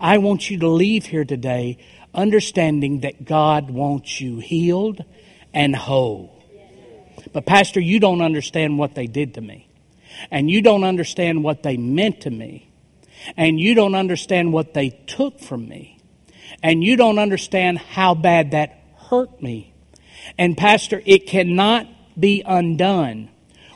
I 0.00 0.18
want 0.18 0.50
you 0.50 0.58
to 0.60 0.68
leave 0.68 1.06
here 1.06 1.24
today 1.24 1.78
understanding 2.14 3.00
that 3.00 3.24
God 3.24 3.70
wants 3.70 4.20
you 4.20 4.38
healed 4.38 5.04
and 5.52 5.74
whole. 5.74 6.34
But, 7.32 7.46
Pastor, 7.46 7.80
you 7.80 8.00
don't 8.00 8.22
understand 8.22 8.78
what 8.78 8.94
they 8.94 9.06
did 9.06 9.34
to 9.34 9.40
me. 9.40 9.68
And 10.30 10.50
you 10.50 10.62
don't 10.62 10.84
understand 10.84 11.44
what 11.44 11.62
they 11.62 11.76
meant 11.76 12.22
to 12.22 12.30
me. 12.30 12.70
And 13.36 13.60
you 13.60 13.74
don't 13.74 13.94
understand 13.94 14.52
what 14.52 14.74
they 14.74 14.90
took 14.90 15.40
from 15.40 15.68
me. 15.68 15.98
And 16.62 16.82
you 16.82 16.96
don't 16.96 17.18
understand 17.18 17.78
how 17.78 18.14
bad 18.14 18.52
that 18.52 18.82
hurt 19.10 19.42
me. 19.42 19.74
And, 20.36 20.56
Pastor, 20.56 21.02
it 21.04 21.26
cannot 21.26 21.86
be 22.18 22.42
undone. 22.44 23.30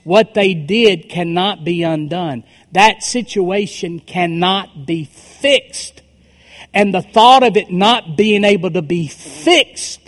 What 0.04 0.34
they 0.34 0.54
did 0.54 1.08
cannot 1.08 1.64
be 1.64 1.82
undone. 1.82 2.44
That 2.72 3.02
situation 3.02 4.00
cannot 4.00 4.86
be 4.86 5.04
fixed. 5.04 6.01
And 6.74 6.94
the 6.94 7.02
thought 7.02 7.42
of 7.42 7.56
it 7.56 7.70
not 7.70 8.16
being 8.16 8.44
able 8.44 8.70
to 8.70 8.82
be 8.82 9.06
fixed 9.06 10.00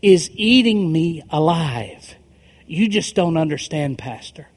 is 0.00 0.30
eating 0.34 0.90
me 0.90 1.22
alive. 1.30 2.14
You 2.66 2.88
just 2.88 3.14
don't 3.14 3.36
understand, 3.36 3.98
Pastor. 3.98 4.48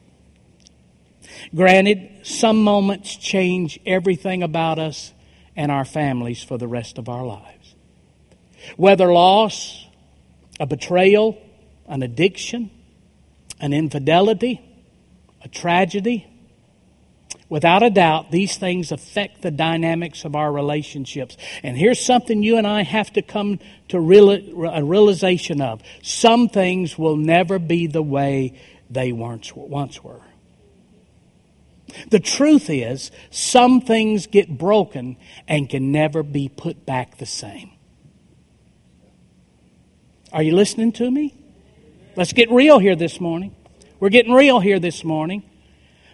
Granted, 1.54 2.26
some 2.26 2.62
moments 2.62 3.14
change 3.16 3.78
everything 3.86 4.42
about 4.42 4.78
us 4.78 5.12
and 5.54 5.70
our 5.70 5.84
families 5.84 6.42
for 6.42 6.58
the 6.58 6.66
rest 6.66 6.98
of 6.98 7.08
our 7.08 7.24
lives. 7.24 7.74
Whether 8.76 9.12
loss, 9.12 9.86
a 10.58 10.66
betrayal, 10.66 11.38
an 11.86 12.02
addiction, 12.02 12.70
an 13.60 13.72
infidelity, 13.72 14.60
a 15.42 15.48
tragedy, 15.48 16.26
Without 17.48 17.82
a 17.82 17.90
doubt, 17.90 18.32
these 18.32 18.56
things 18.56 18.90
affect 18.90 19.42
the 19.42 19.50
dynamics 19.52 20.24
of 20.24 20.34
our 20.34 20.50
relationships. 20.50 21.36
And 21.62 21.76
here's 21.76 22.04
something 22.04 22.42
you 22.42 22.56
and 22.56 22.66
I 22.66 22.82
have 22.82 23.12
to 23.12 23.22
come 23.22 23.60
to 23.88 23.98
a 23.98 24.82
realization 24.82 25.60
of. 25.60 25.80
Some 26.02 26.48
things 26.48 26.98
will 26.98 27.16
never 27.16 27.58
be 27.60 27.86
the 27.86 28.02
way 28.02 28.58
they 28.90 29.12
once 29.12 29.54
were. 29.54 30.20
The 32.10 32.18
truth 32.18 32.68
is, 32.68 33.12
some 33.30 33.80
things 33.80 34.26
get 34.26 34.58
broken 34.58 35.16
and 35.46 35.68
can 35.70 35.92
never 35.92 36.24
be 36.24 36.48
put 36.48 36.84
back 36.84 37.18
the 37.18 37.26
same. 37.26 37.70
Are 40.32 40.42
you 40.42 40.54
listening 40.54 40.90
to 40.92 41.08
me? 41.08 41.32
Let's 42.16 42.32
get 42.32 42.50
real 42.50 42.80
here 42.80 42.96
this 42.96 43.20
morning. 43.20 43.54
We're 44.00 44.08
getting 44.08 44.32
real 44.32 44.58
here 44.58 44.80
this 44.80 45.04
morning. 45.04 45.44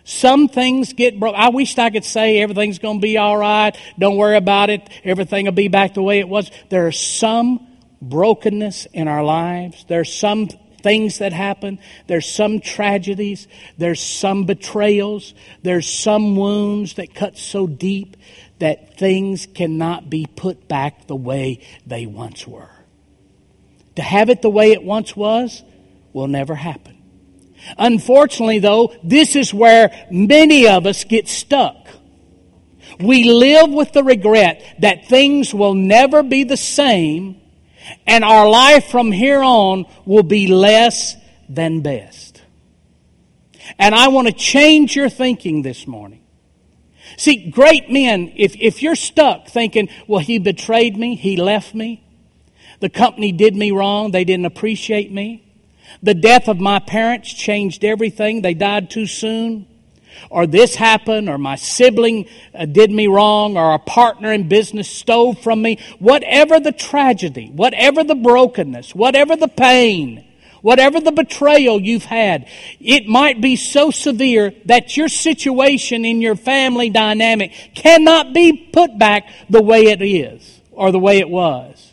Some 0.05 0.49
things 0.49 0.93
get 0.93 1.21
broke. 1.21 1.35
I 1.37 1.51
wish 1.51 1.79
I 1.79 1.91
could 1.91 2.05
say 2.05 2.41
everything's 2.41 2.79
going 2.79 2.99
to 2.99 3.03
be 3.03 3.19
all 3.19 3.37
right. 3.37 3.77
Don't 3.99 4.17
worry 4.17 4.37
about 4.37 4.71
it. 4.71 4.89
Everything 5.05 5.45
will 5.45 5.53
be 5.53 5.69
back 5.69 5.95
the 5.95 6.03
way 6.03 6.19
it 6.19 6.29
was. 6.29 6.51
There 6.71 6.87
are 6.87 6.93
some 6.93 7.67
brokenness 8.01 8.87
in 8.93 9.07
our 9.07 9.23
lives. 9.23 9.85
There's 9.89 10.13
some 10.13 10.49
things 10.49 11.19
that 11.19 11.33
happen. 11.33 11.79
There's 12.09 12.29
some 12.29 12.61
tragedies. 12.61 13.47
There's 13.79 14.03
some 14.03 14.45
betrayals. 14.45 15.35
There's 15.63 15.89
some 15.89 16.37
wounds 16.37 16.95
that 16.95 17.15
cut 17.15 17.39
so 17.39 17.67
deep 17.69 18.17
that 18.59 18.99
things 18.99 19.47
cannot 19.47 20.11
be 20.11 20.27
put 20.27 20.69
back 20.69 21.07
the 21.07 21.17
way 21.17 21.61
they 21.87 22.07
once 22.07 22.47
were. 22.47 22.71
To 23.97 24.03
have 24.03 24.31
it 24.31 24.43
the 24.43 24.51
way 24.51 24.73
it 24.73 24.83
once 24.83 25.17
was 25.17 25.63
will 26.13 26.29
never 26.29 26.55
happen. 26.55 27.02
Unfortunately, 27.79 28.59
though, 28.59 28.95
this 29.03 29.37
is 29.37 29.55
where 29.55 30.07
many 30.11 30.67
of 30.69 30.87
us 30.87 31.05
get 31.05 31.29
stuck. 31.29 31.77
We 33.01 33.25
live 33.25 33.71
with 33.71 33.93
the 33.93 34.05
regret 34.05 34.77
that 34.81 35.07
things 35.09 35.55
will 35.55 35.75
never 35.75 36.23
be 36.23 36.45
the 36.45 36.57
same 36.57 37.43
and 38.07 38.25
our 38.25 38.49
life 38.49 38.87
from 38.87 39.13
here 39.13 39.43
on 39.43 39.87
will 40.05 40.23
be 40.23 40.47
less 40.47 41.17
than 41.49 41.81
best. 41.81 42.43
And 43.79 43.95
I 43.95 44.09
want 44.09 44.29
to 44.29 44.33
change 44.33 44.97
your 44.97 45.09
thinking 45.09 45.63
this 45.63 45.87
morning. 45.87 46.21
See, 47.17 47.51
great 47.51 47.91
men, 47.91 48.33
if, 48.37 48.57
if 48.57 48.83
you're 48.83 48.97
stuck 48.97 49.49
thinking, 49.49 49.89
well, 50.07 50.21
he 50.21 50.39
betrayed 50.39 50.97
me, 50.97 51.15
he 51.15 51.37
left 51.37 51.75
me, 51.75 52.05
the 52.81 52.89
company 52.89 53.33
did 53.33 53.55
me 53.55 53.71
wrong, 53.71 54.11
they 54.11 54.25
didn't 54.25 54.47
appreciate 54.47 55.13
me, 55.13 55.52
the 56.03 56.15
death 56.15 56.49
of 56.49 56.61
my 56.61 56.79
parents 56.79 57.33
changed 57.33 57.85
everything. 57.85 58.43
They 58.43 58.55
died 58.55 58.91
too 58.91 59.07
soon. 59.07 59.67
Or 60.31 60.47
this 60.47 60.75
happened, 60.75 61.29
or 61.29 61.39
my 61.39 61.57
sibling 61.57 62.29
uh, 62.55 62.67
did 62.67 62.91
me 62.91 63.07
wrong, 63.07 63.57
or 63.57 63.75
a 63.75 63.79
partner 63.79 64.33
in 64.33 64.49
business 64.49 64.89
stole 64.89 65.35
from 65.35 65.63
me. 65.63 65.79
Whatever 65.99 66.61
the 66.61 66.73
tragedy, 66.73 67.51
whatever 67.51 68.05
the 68.05 68.15
brokenness, 68.15 68.95
whatever 68.95 69.37
the 69.37 69.49
pain, 69.49 70.25
whatever 70.63 71.01
the 71.01 71.13
betrayal 71.13 71.81
you've 71.81 72.05
had, 72.05 72.49
it 72.81 73.07
might 73.07 73.41
be 73.41 73.57
so 73.57 73.91
severe 73.91 74.55
that 74.67 74.97
your 74.97 75.09
situation 75.09 76.05
in 76.05 76.23
your 76.23 76.37
family 76.37 76.89
dynamic 76.89 77.53
cannot 77.75 78.33
be 78.33 78.53
put 78.73 78.99
back 78.99 79.29
the 79.51 79.63
way 79.63 79.87
it 79.87 80.03
is 80.03 80.61
or 80.71 80.93
the 80.93 80.99
way 80.99 81.19
it 81.19 81.29
was. 81.29 81.93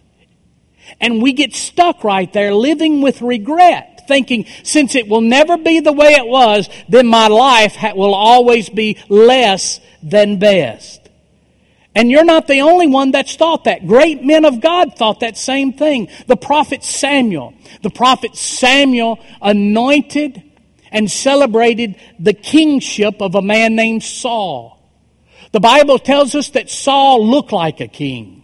And 1.02 1.22
we 1.22 1.34
get 1.34 1.54
stuck 1.54 2.04
right 2.04 2.32
there 2.32 2.54
living 2.54 3.02
with 3.02 3.22
regret 3.22 3.99
thinking, 4.10 4.46
since 4.64 4.96
it 4.96 5.08
will 5.08 5.22
never 5.22 5.58
be 5.58 5.80
the 5.80 5.94
way 5.94 6.16
it 6.16 6.28
was, 6.28 6.68
then 6.90 7.08
my 7.08 7.28
life 7.28 7.78
will 7.96 8.14
always 8.14 8.68
be 8.68 8.98
less 9.08 9.80
than 10.04 10.38
best. 10.38 11.00
And 11.96 12.12
you're 12.12 12.26
not 12.26 12.48
the 12.48 12.62
only 12.62 12.88
one 12.88 13.12
that's 13.12 13.36
thought 13.36 13.64
that. 13.64 13.88
Great 13.88 14.24
men 14.24 14.46
of 14.46 14.62
God 14.62 14.96
thought 14.98 15.22
that 15.22 15.38
same 15.38 15.74
thing. 15.74 16.10
The 16.28 16.38
prophet 16.38 16.84
Samuel. 16.84 17.54
The 17.82 17.90
prophet 17.90 18.36
Samuel 18.36 19.20
anointed 19.42 20.44
and 20.92 21.10
celebrated 21.10 21.96
the 22.20 22.34
kingship 22.34 23.22
of 23.22 23.36
a 23.36 23.42
man 23.42 23.76
named 23.76 24.04
Saul. 24.04 24.80
The 25.52 25.60
Bible 25.60 26.00
tells 26.00 26.36
us 26.36 26.50
that 26.50 26.70
Saul 26.70 27.26
looked 27.26 27.52
like 27.52 27.80
a 27.80 27.88
king. 27.88 28.39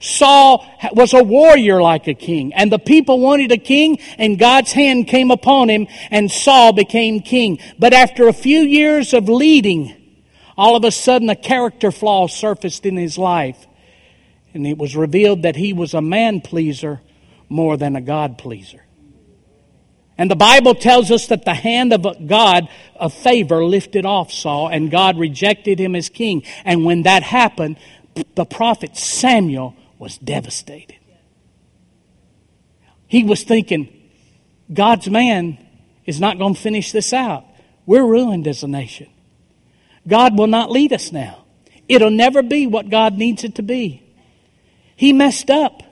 Saul 0.00 0.66
was 0.92 1.14
a 1.14 1.22
warrior 1.22 1.80
like 1.80 2.06
a 2.08 2.14
king, 2.14 2.52
and 2.54 2.70
the 2.70 2.78
people 2.78 3.20
wanted 3.20 3.52
a 3.52 3.58
king, 3.58 3.98
and 4.18 4.38
God's 4.38 4.72
hand 4.72 5.08
came 5.08 5.30
upon 5.30 5.68
him, 5.68 5.86
and 6.10 6.30
Saul 6.30 6.72
became 6.72 7.20
king. 7.20 7.58
But 7.78 7.92
after 7.92 8.28
a 8.28 8.32
few 8.32 8.60
years 8.60 9.14
of 9.14 9.28
leading, 9.28 9.94
all 10.56 10.76
of 10.76 10.84
a 10.84 10.90
sudden 10.90 11.30
a 11.30 11.36
character 11.36 11.90
flaw 11.90 12.26
surfaced 12.26 12.86
in 12.86 12.96
his 12.96 13.18
life, 13.18 13.66
and 14.54 14.66
it 14.66 14.78
was 14.78 14.96
revealed 14.96 15.42
that 15.42 15.56
he 15.56 15.72
was 15.72 15.94
a 15.94 16.00
man 16.00 16.40
pleaser 16.40 17.00
more 17.48 17.76
than 17.76 17.96
a 17.96 18.00
God 18.00 18.38
pleaser. 18.38 18.82
And 20.18 20.30
the 20.30 20.36
Bible 20.36 20.74
tells 20.74 21.10
us 21.10 21.26
that 21.26 21.44
the 21.44 21.54
hand 21.54 21.92
of 21.92 22.26
God 22.26 22.68
of 22.94 23.12
favor 23.12 23.64
lifted 23.64 24.06
off 24.06 24.32
Saul, 24.32 24.68
and 24.68 24.90
God 24.90 25.18
rejected 25.18 25.78
him 25.78 25.94
as 25.94 26.08
king. 26.08 26.42
And 26.64 26.86
when 26.86 27.02
that 27.02 27.22
happened, 27.22 27.76
the 28.34 28.46
prophet 28.46 28.96
Samuel 28.96 29.76
was 29.98 30.18
devastated. 30.18 30.96
He 33.06 33.24
was 33.24 33.42
thinking, 33.44 33.92
God's 34.72 35.08
man 35.08 35.58
is 36.04 36.20
not 36.20 36.38
going 36.38 36.54
to 36.54 36.60
finish 36.60 36.92
this 36.92 37.12
out. 37.12 37.44
We're 37.84 38.04
ruined 38.04 38.46
as 38.48 38.62
a 38.62 38.68
nation. 38.68 39.08
God 40.06 40.36
will 40.38 40.46
not 40.48 40.70
lead 40.70 40.92
us 40.92 41.12
now. 41.12 41.44
It'll 41.88 42.10
never 42.10 42.42
be 42.42 42.66
what 42.66 42.90
God 42.90 43.14
needs 43.14 43.44
it 43.44 43.56
to 43.56 43.62
be. 43.62 44.02
He 44.96 45.12
messed 45.12 45.50
up. 45.50 45.82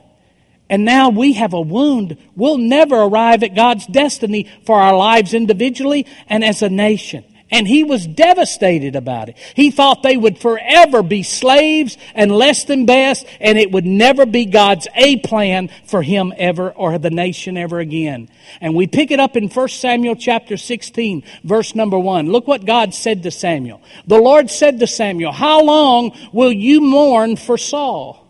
And 0.67 0.83
now 0.83 1.09
we 1.09 1.33
have 1.33 1.53
a 1.53 1.61
wound. 1.61 2.17
We'll 2.35 2.57
never 2.57 2.95
arrive 2.95 3.43
at 3.43 3.55
God's 3.55 3.85
destiny 3.85 4.49
for 4.65 4.81
our 4.81 4.95
lives 4.95 5.33
individually 5.33 6.07
and 6.27 6.43
as 6.43 6.63
a 6.63 6.69
nation. 6.69 7.23
And 7.51 7.67
he 7.67 7.83
was 7.83 8.07
devastated 8.07 8.95
about 8.95 9.29
it. 9.29 9.37
He 9.55 9.69
thought 9.69 10.01
they 10.01 10.17
would 10.17 10.39
forever 10.39 11.03
be 11.03 11.21
slaves 11.21 11.95
and 12.15 12.31
less 12.31 12.63
than 12.63 12.87
best, 12.87 13.25
and 13.39 13.59
it 13.59 13.71
would 13.71 13.85
never 13.85 14.25
be 14.25 14.45
God's 14.45 14.87
A 14.95 15.17
plan 15.17 15.69
for 15.85 16.01
him 16.01 16.33
ever 16.37 16.71
or 16.71 16.97
the 16.97 17.11
nation 17.11 17.55
ever 17.55 17.79
again. 17.79 18.29
And 18.61 18.73
we 18.73 18.87
pick 18.87 19.11
it 19.11 19.19
up 19.19 19.37
in 19.37 19.49
1 19.49 19.67
Samuel 19.69 20.15
chapter 20.15 20.57
16, 20.57 21.23
verse 21.43 21.75
number 21.75 21.99
1. 21.99 22.31
Look 22.31 22.47
what 22.47 22.65
God 22.65 22.95
said 22.95 23.21
to 23.23 23.31
Samuel. 23.31 23.81
The 24.07 24.19
Lord 24.19 24.49
said 24.49 24.79
to 24.79 24.87
Samuel, 24.87 25.31
How 25.31 25.61
long 25.63 26.17
will 26.33 26.51
you 26.51 26.81
mourn 26.81 27.35
for 27.35 27.59
Saul? 27.59 28.25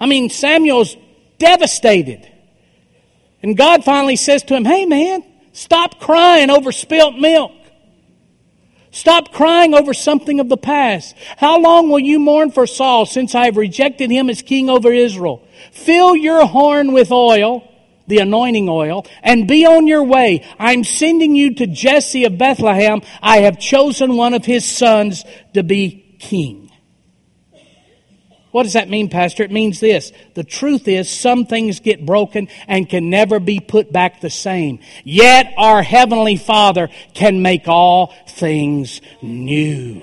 I 0.00 0.06
mean, 0.06 0.30
Samuel's 0.30 0.96
devastated. 1.38 2.26
And 3.42 3.56
God 3.56 3.84
finally 3.84 4.16
says 4.16 4.42
to 4.44 4.54
him, 4.54 4.64
Hey 4.64 4.86
man, 4.86 5.22
stop 5.52 6.00
crying 6.00 6.50
over 6.50 6.72
spilt 6.72 7.16
milk. 7.16 7.52
Stop 8.98 9.30
crying 9.32 9.74
over 9.74 9.94
something 9.94 10.40
of 10.40 10.48
the 10.48 10.56
past. 10.56 11.14
How 11.36 11.60
long 11.60 11.88
will 11.88 12.00
you 12.00 12.18
mourn 12.18 12.50
for 12.50 12.66
Saul 12.66 13.06
since 13.06 13.32
I 13.32 13.44
have 13.44 13.56
rejected 13.56 14.10
him 14.10 14.28
as 14.28 14.42
king 14.42 14.68
over 14.68 14.92
Israel? 14.92 15.46
Fill 15.70 16.16
your 16.16 16.44
horn 16.44 16.90
with 16.90 17.12
oil, 17.12 17.62
the 18.08 18.18
anointing 18.18 18.68
oil, 18.68 19.06
and 19.22 19.46
be 19.46 19.64
on 19.64 19.86
your 19.86 20.02
way. 20.02 20.44
I'm 20.58 20.82
sending 20.82 21.36
you 21.36 21.54
to 21.54 21.68
Jesse 21.68 22.24
of 22.24 22.38
Bethlehem. 22.38 23.02
I 23.22 23.42
have 23.42 23.60
chosen 23.60 24.16
one 24.16 24.34
of 24.34 24.44
his 24.44 24.64
sons 24.64 25.24
to 25.54 25.62
be 25.62 26.16
king. 26.18 26.67
What 28.50 28.62
does 28.62 28.72
that 28.72 28.88
mean, 28.88 29.10
Pastor? 29.10 29.42
It 29.42 29.50
means 29.50 29.78
this. 29.78 30.12
The 30.34 30.44
truth 30.44 30.88
is, 30.88 31.10
some 31.10 31.44
things 31.44 31.80
get 31.80 32.06
broken 32.06 32.48
and 32.66 32.88
can 32.88 33.10
never 33.10 33.40
be 33.40 33.60
put 33.60 33.92
back 33.92 34.20
the 34.20 34.30
same. 34.30 34.80
Yet 35.04 35.52
our 35.58 35.82
Heavenly 35.82 36.36
Father 36.36 36.88
can 37.12 37.42
make 37.42 37.68
all 37.68 38.14
things 38.26 39.02
new. 39.20 40.02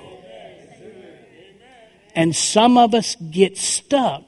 And 2.14 2.34
some 2.34 2.78
of 2.78 2.94
us 2.94 3.16
get 3.16 3.58
stuck 3.58 4.22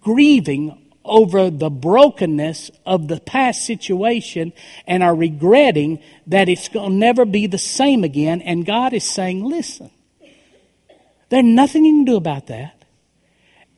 grieving 0.00 0.78
over 1.04 1.50
the 1.50 1.70
brokenness 1.70 2.70
of 2.86 3.08
the 3.08 3.20
past 3.20 3.64
situation 3.64 4.52
and 4.86 5.02
are 5.02 5.14
regretting 5.14 6.00
that 6.26 6.48
it's 6.48 6.68
going 6.68 6.90
to 6.90 6.96
never 6.96 7.24
be 7.24 7.46
the 7.46 7.58
same 7.58 8.04
again. 8.04 8.40
And 8.42 8.64
God 8.64 8.92
is 8.92 9.04
saying, 9.04 9.44
listen, 9.44 9.90
there's 11.28 11.44
nothing 11.44 11.84
you 11.84 11.92
can 11.98 12.04
do 12.04 12.16
about 12.16 12.48
that. 12.48 12.81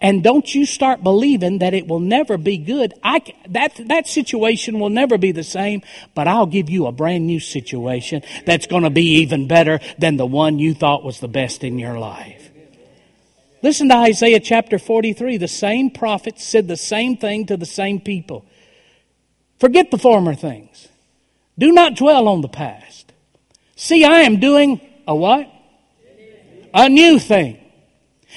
And 0.04 0.22
don't 0.22 0.54
you 0.54 0.66
start 0.66 1.02
believing 1.02 1.60
that 1.60 1.72
it 1.72 1.88
will 1.88 1.98
never 1.98 2.36
be 2.36 2.58
good. 2.58 2.92
I, 3.02 3.22
that, 3.48 3.80
that 3.86 4.06
situation 4.06 4.78
will 4.78 4.90
never 4.90 5.16
be 5.16 5.32
the 5.32 5.42
same, 5.42 5.80
but 6.14 6.28
I'll 6.28 6.44
give 6.44 6.68
you 6.68 6.86
a 6.86 6.92
brand 6.92 7.26
new 7.26 7.40
situation 7.40 8.20
that's 8.44 8.66
going 8.66 8.82
to 8.82 8.90
be 8.90 9.22
even 9.22 9.48
better 9.48 9.80
than 9.96 10.18
the 10.18 10.26
one 10.26 10.58
you 10.58 10.74
thought 10.74 11.04
was 11.04 11.20
the 11.20 11.26
best 11.26 11.64
in 11.64 11.78
your 11.78 11.98
life. 11.98 12.50
Listen 13.62 13.88
to 13.88 13.96
Isaiah 13.96 14.40
chapter 14.40 14.78
43. 14.78 15.38
The 15.38 15.48
same 15.48 15.90
prophet 15.90 16.38
said 16.38 16.68
the 16.68 16.76
same 16.76 17.16
thing 17.16 17.46
to 17.46 17.56
the 17.56 17.64
same 17.64 17.98
people. 17.98 18.44
Forget 19.58 19.90
the 19.90 19.96
former 19.96 20.34
things. 20.34 20.86
Do 21.58 21.72
not 21.72 21.96
dwell 21.96 22.28
on 22.28 22.42
the 22.42 22.48
past. 22.48 23.10
See, 23.74 24.04
I 24.04 24.20
am 24.20 24.38
doing 24.38 24.82
a 25.08 25.16
what? 25.16 25.50
A 26.74 26.90
new 26.90 27.18
thing. 27.18 27.63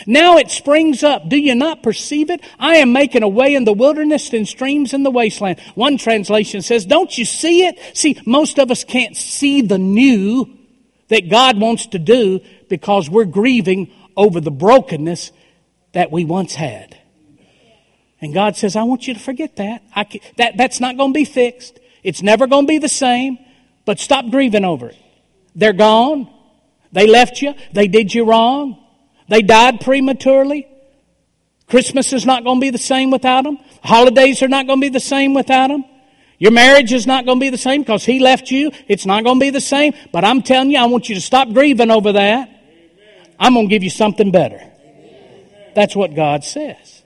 Now 0.06 0.38
it 0.38 0.52
springs 0.52 1.04
up. 1.04 1.28
Do 1.28 1.38
you 1.38 1.56
not 1.56 1.82
perceive 1.82 2.30
it? 2.30 2.42
I 2.60 2.78
am 2.78 2.94
making 2.94 3.24
a 3.24 3.28
way 3.28 3.56
in 3.56 3.66
the 3.66 3.74
wilderness 3.74 4.32
and 4.34 4.48
streams 4.48 4.94
in 4.94 5.04
the 5.04 5.12
wasteland. 5.12 5.60
One 5.76 5.98
translation 5.98 6.62
says, 6.62 6.86
Don't 6.86 7.18
you 7.18 7.26
see 7.26 7.66
it? 7.66 7.80
See, 7.98 8.20
most 8.26 8.60
of 8.60 8.70
us 8.70 8.84
can't 8.84 9.16
see 9.16 9.62
the 9.62 9.80
new 9.80 10.58
that 11.08 11.30
God 11.30 11.60
wants 11.60 11.88
to 11.88 12.00
do 12.00 12.42
because 12.70 13.10
we're 13.10 13.26
grieving 13.26 13.92
over 14.16 14.40
the 14.42 14.52
brokenness 14.52 15.32
that 15.94 16.12
we 16.12 16.26
once 16.26 16.54
had. 16.54 16.98
And 18.20 18.34
God 18.34 18.56
says, 18.56 18.76
I 18.76 18.84
want 18.84 19.08
you 19.08 19.14
to 19.14 19.20
forget 19.20 19.56
that. 19.58 19.84
Can, 20.10 20.22
that 20.38 20.58
that's 20.58 20.80
not 20.80 20.98
going 20.98 21.14
to 21.14 21.18
be 21.18 21.26
fixed. 21.26 21.80
It's 22.04 22.22
never 22.22 22.48
going 22.48 22.66
to 22.66 22.68
be 22.68 22.78
the 22.78 22.90
same, 22.90 23.38
but 23.86 24.00
stop 24.00 24.30
grieving 24.30 24.66
over 24.66 24.90
it. 24.90 24.98
They're 25.56 25.74
gone. 25.74 26.32
They 26.92 27.08
left 27.08 27.42
you. 27.42 27.54
They 27.74 27.88
did 27.88 28.14
you 28.14 28.26
wrong. 28.26 28.84
They 29.28 29.42
died 29.42 29.82
prematurely. 29.82 30.68
Christmas 31.68 32.14
is 32.14 32.26
not 32.26 32.44
going 32.44 32.60
to 32.60 32.62
be 32.62 32.70
the 32.70 32.78
same 32.78 33.12
without 33.12 33.44
them. 33.44 33.58
Holidays 33.84 34.42
are 34.42 34.48
not 34.48 34.68
going 34.68 34.80
to 34.80 34.86
be 34.86 34.90
the 34.90 35.00
same 35.00 35.34
without 35.34 35.68
them. 35.68 35.84
Your 36.40 36.52
marriage 36.52 36.94
is 36.94 37.08
not 37.08 37.26
going 37.26 37.40
to 37.40 37.44
be 37.44 37.50
the 37.50 37.58
same 37.58 37.82
because 37.82 38.06
he 38.06 38.20
left 38.20 38.52
you. 38.52 38.72
It's 38.88 39.06
not 39.06 39.24
going 39.24 39.40
to 39.40 39.44
be 39.44 39.50
the 39.50 39.60
same. 39.60 39.94
But 40.14 40.24
I'm 40.24 40.44
telling 40.44 40.72
you, 40.72 40.78
I 40.78 40.86
want 40.86 41.10
you 41.10 41.16
to 41.16 41.22
stop 41.22 41.50
grieving 41.52 41.92
over 41.92 42.14
that. 42.14 42.50
I'm 43.40 43.54
going 43.54 43.68
to 43.68 43.70
give 43.70 43.84
you 43.84 43.90
something 43.90 44.32
better. 44.32 44.62
That's 45.76 45.96
what 45.96 46.16
God 46.16 46.44
says. 46.44 47.04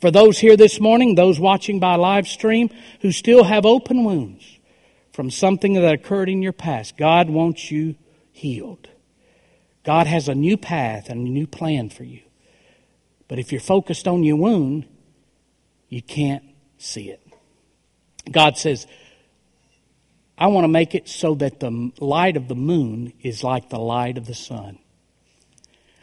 For 0.00 0.10
those 0.10 0.38
here 0.38 0.56
this 0.56 0.80
morning, 0.80 1.14
those 1.16 1.40
watching 1.40 1.80
by 1.80 1.96
live 1.96 2.28
stream 2.28 2.70
who 3.00 3.10
still 3.10 3.44
have 3.44 3.66
open 3.66 4.04
wounds 4.04 4.58
from 5.12 5.30
something 5.30 5.74
that 5.74 5.92
occurred 5.92 6.28
in 6.28 6.40
your 6.40 6.52
past, 6.52 6.96
God 6.96 7.28
wants 7.28 7.70
you 7.70 7.96
healed. 8.30 8.87
God 9.84 10.06
has 10.06 10.28
a 10.28 10.34
new 10.34 10.56
path 10.56 11.08
and 11.08 11.26
a 11.26 11.30
new 11.30 11.46
plan 11.46 11.90
for 11.90 12.04
you. 12.04 12.20
But 13.28 13.38
if 13.38 13.52
you're 13.52 13.60
focused 13.60 14.08
on 14.08 14.24
your 14.24 14.36
wound, 14.36 14.86
you 15.88 16.02
can't 16.02 16.44
see 16.78 17.10
it. 17.10 17.20
God 18.30 18.56
says, 18.56 18.86
I 20.36 20.46
want 20.48 20.64
to 20.64 20.68
make 20.68 20.94
it 20.94 21.08
so 21.08 21.34
that 21.36 21.60
the 21.60 21.92
light 21.98 22.36
of 22.36 22.48
the 22.48 22.54
moon 22.54 23.12
is 23.22 23.42
like 23.42 23.70
the 23.70 23.78
light 23.78 24.18
of 24.18 24.26
the 24.26 24.34
sun. 24.34 24.78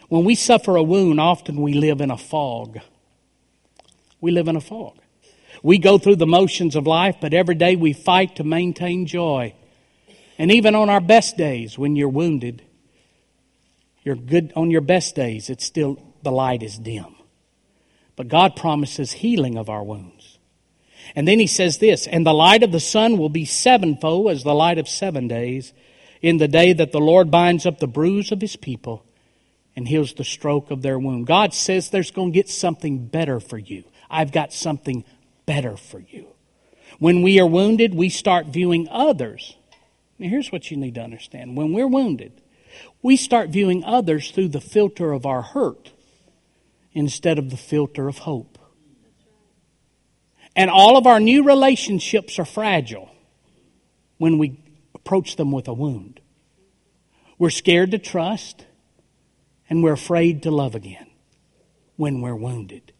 When 0.09 0.25
we 0.25 0.35
suffer 0.35 0.75
a 0.75 0.83
wound, 0.83 1.19
often 1.19 1.61
we 1.61 1.73
live 1.73 2.01
in 2.01 2.11
a 2.11 2.17
fog. 2.17 2.79
We 4.21 4.31
live 4.31 4.47
in 4.47 4.55
a 4.55 4.61
fog. 4.61 4.97
We 5.63 5.77
go 5.77 5.97
through 5.97 6.17
the 6.17 6.27
motions 6.27 6.75
of 6.75 6.85
life, 6.85 7.17
but 7.21 7.33
every 7.33 7.55
day 7.55 7.75
we 7.75 7.93
fight 7.93 8.35
to 8.35 8.43
maintain 8.43 9.07
joy. 9.07 9.53
And 10.37 10.51
even 10.51 10.75
on 10.75 10.89
our 10.89 11.01
best 11.01 11.37
days, 11.37 11.77
when 11.77 11.95
you're 11.95 12.09
wounded, 12.09 12.61
you're 14.05 14.15
good 14.15 14.53
on 14.55 14.71
your 14.71 14.81
best 14.81 15.15
days, 15.15 15.49
it's 15.49 15.65
still 15.65 16.01
the 16.23 16.31
light 16.31 16.63
is 16.63 16.77
dim. 16.77 17.15
But 18.15 18.29
God 18.29 18.55
promises 18.55 19.11
healing 19.11 19.57
of 19.57 19.69
our 19.69 19.83
wounds. 19.83 20.39
And 21.15 21.27
then 21.27 21.39
he 21.39 21.47
says 21.47 21.79
this, 21.79 22.07
and 22.07 22.25
the 22.25 22.33
light 22.33 22.63
of 22.63 22.71
the 22.71 22.79
sun 22.79 23.17
will 23.17 23.29
be 23.29 23.45
sevenfold 23.45 24.31
as 24.31 24.43
the 24.43 24.55
light 24.55 24.77
of 24.77 24.87
seven 24.87 25.27
days 25.27 25.73
in 26.21 26.37
the 26.37 26.47
day 26.47 26.73
that 26.73 26.91
the 26.91 26.99
Lord 26.99 27.29
binds 27.29 27.65
up 27.65 27.79
the 27.79 27.87
bruise 27.87 28.31
of 28.31 28.41
his 28.41 28.55
people 28.55 29.03
and 29.75 29.87
heals 29.87 30.13
the 30.13 30.23
stroke 30.23 30.71
of 30.71 30.81
their 30.81 30.97
wound. 30.97 31.27
God 31.27 31.53
says 31.53 31.89
there's 31.89 32.11
going 32.11 32.31
to 32.31 32.35
get 32.35 32.49
something 32.49 33.07
better 33.07 33.39
for 33.39 33.57
you. 33.57 33.83
I've 34.09 34.31
got 34.31 34.53
something 34.53 35.03
better 35.45 35.77
for 35.77 35.99
you. 35.99 36.27
When 36.99 37.21
we 37.21 37.39
are 37.39 37.47
wounded, 37.47 37.93
we 37.93 38.09
start 38.09 38.47
viewing 38.47 38.87
others. 38.89 39.55
Now, 40.17 40.29
here's 40.29 40.51
what 40.51 40.71
you 40.71 40.77
need 40.77 40.95
to 40.95 41.01
understand. 41.01 41.57
When 41.57 41.73
we're 41.73 41.87
wounded, 41.87 42.41
we 43.01 43.15
start 43.17 43.49
viewing 43.49 43.83
others 43.83 44.31
through 44.31 44.49
the 44.49 44.61
filter 44.61 45.11
of 45.11 45.25
our 45.25 45.41
hurt 45.41 45.91
instead 46.93 47.37
of 47.37 47.49
the 47.49 47.57
filter 47.57 48.07
of 48.07 48.19
hope. 48.19 48.57
And 50.55 50.69
all 50.69 50.97
of 50.97 51.05
our 51.05 51.19
new 51.19 51.43
relationships 51.43 52.39
are 52.39 52.45
fragile 52.45 53.09
when 54.17 54.37
we 54.37 54.59
approach 54.93 55.35
them 55.35 55.51
with 55.51 55.67
a 55.67 55.73
wound. 55.73 56.21
We're 57.37 57.49
scared 57.49 57.91
to 57.91 57.97
trust 57.97 58.65
and 59.69 59.83
we're 59.83 59.93
afraid 59.93 60.43
to 60.43 60.51
love 60.51 60.75
again 60.75 61.07
when 61.97 62.21
we're 62.21 62.35
wounded. 62.35 62.93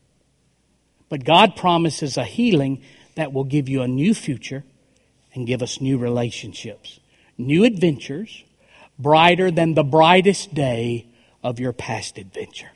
But 1.10 1.24
God 1.24 1.56
promises 1.56 2.18
a 2.18 2.24
healing 2.24 2.82
that 3.16 3.32
will 3.32 3.44
give 3.44 3.70
you 3.70 3.82
a 3.82 3.88
new 3.88 4.14
future 4.14 4.64
and 5.34 5.48
give 5.48 5.62
us 5.62 5.80
new 5.80 5.98
relationships, 5.98 7.00
new 7.38 7.64
adventures, 7.64 8.44
brighter 8.98 9.52
than 9.52 9.74
the 9.74 9.84
brightest 9.84 10.54
day 10.54 11.08
of 11.44 11.60
your 11.60 11.74
past 11.74 12.18
adventure. 12.18 12.72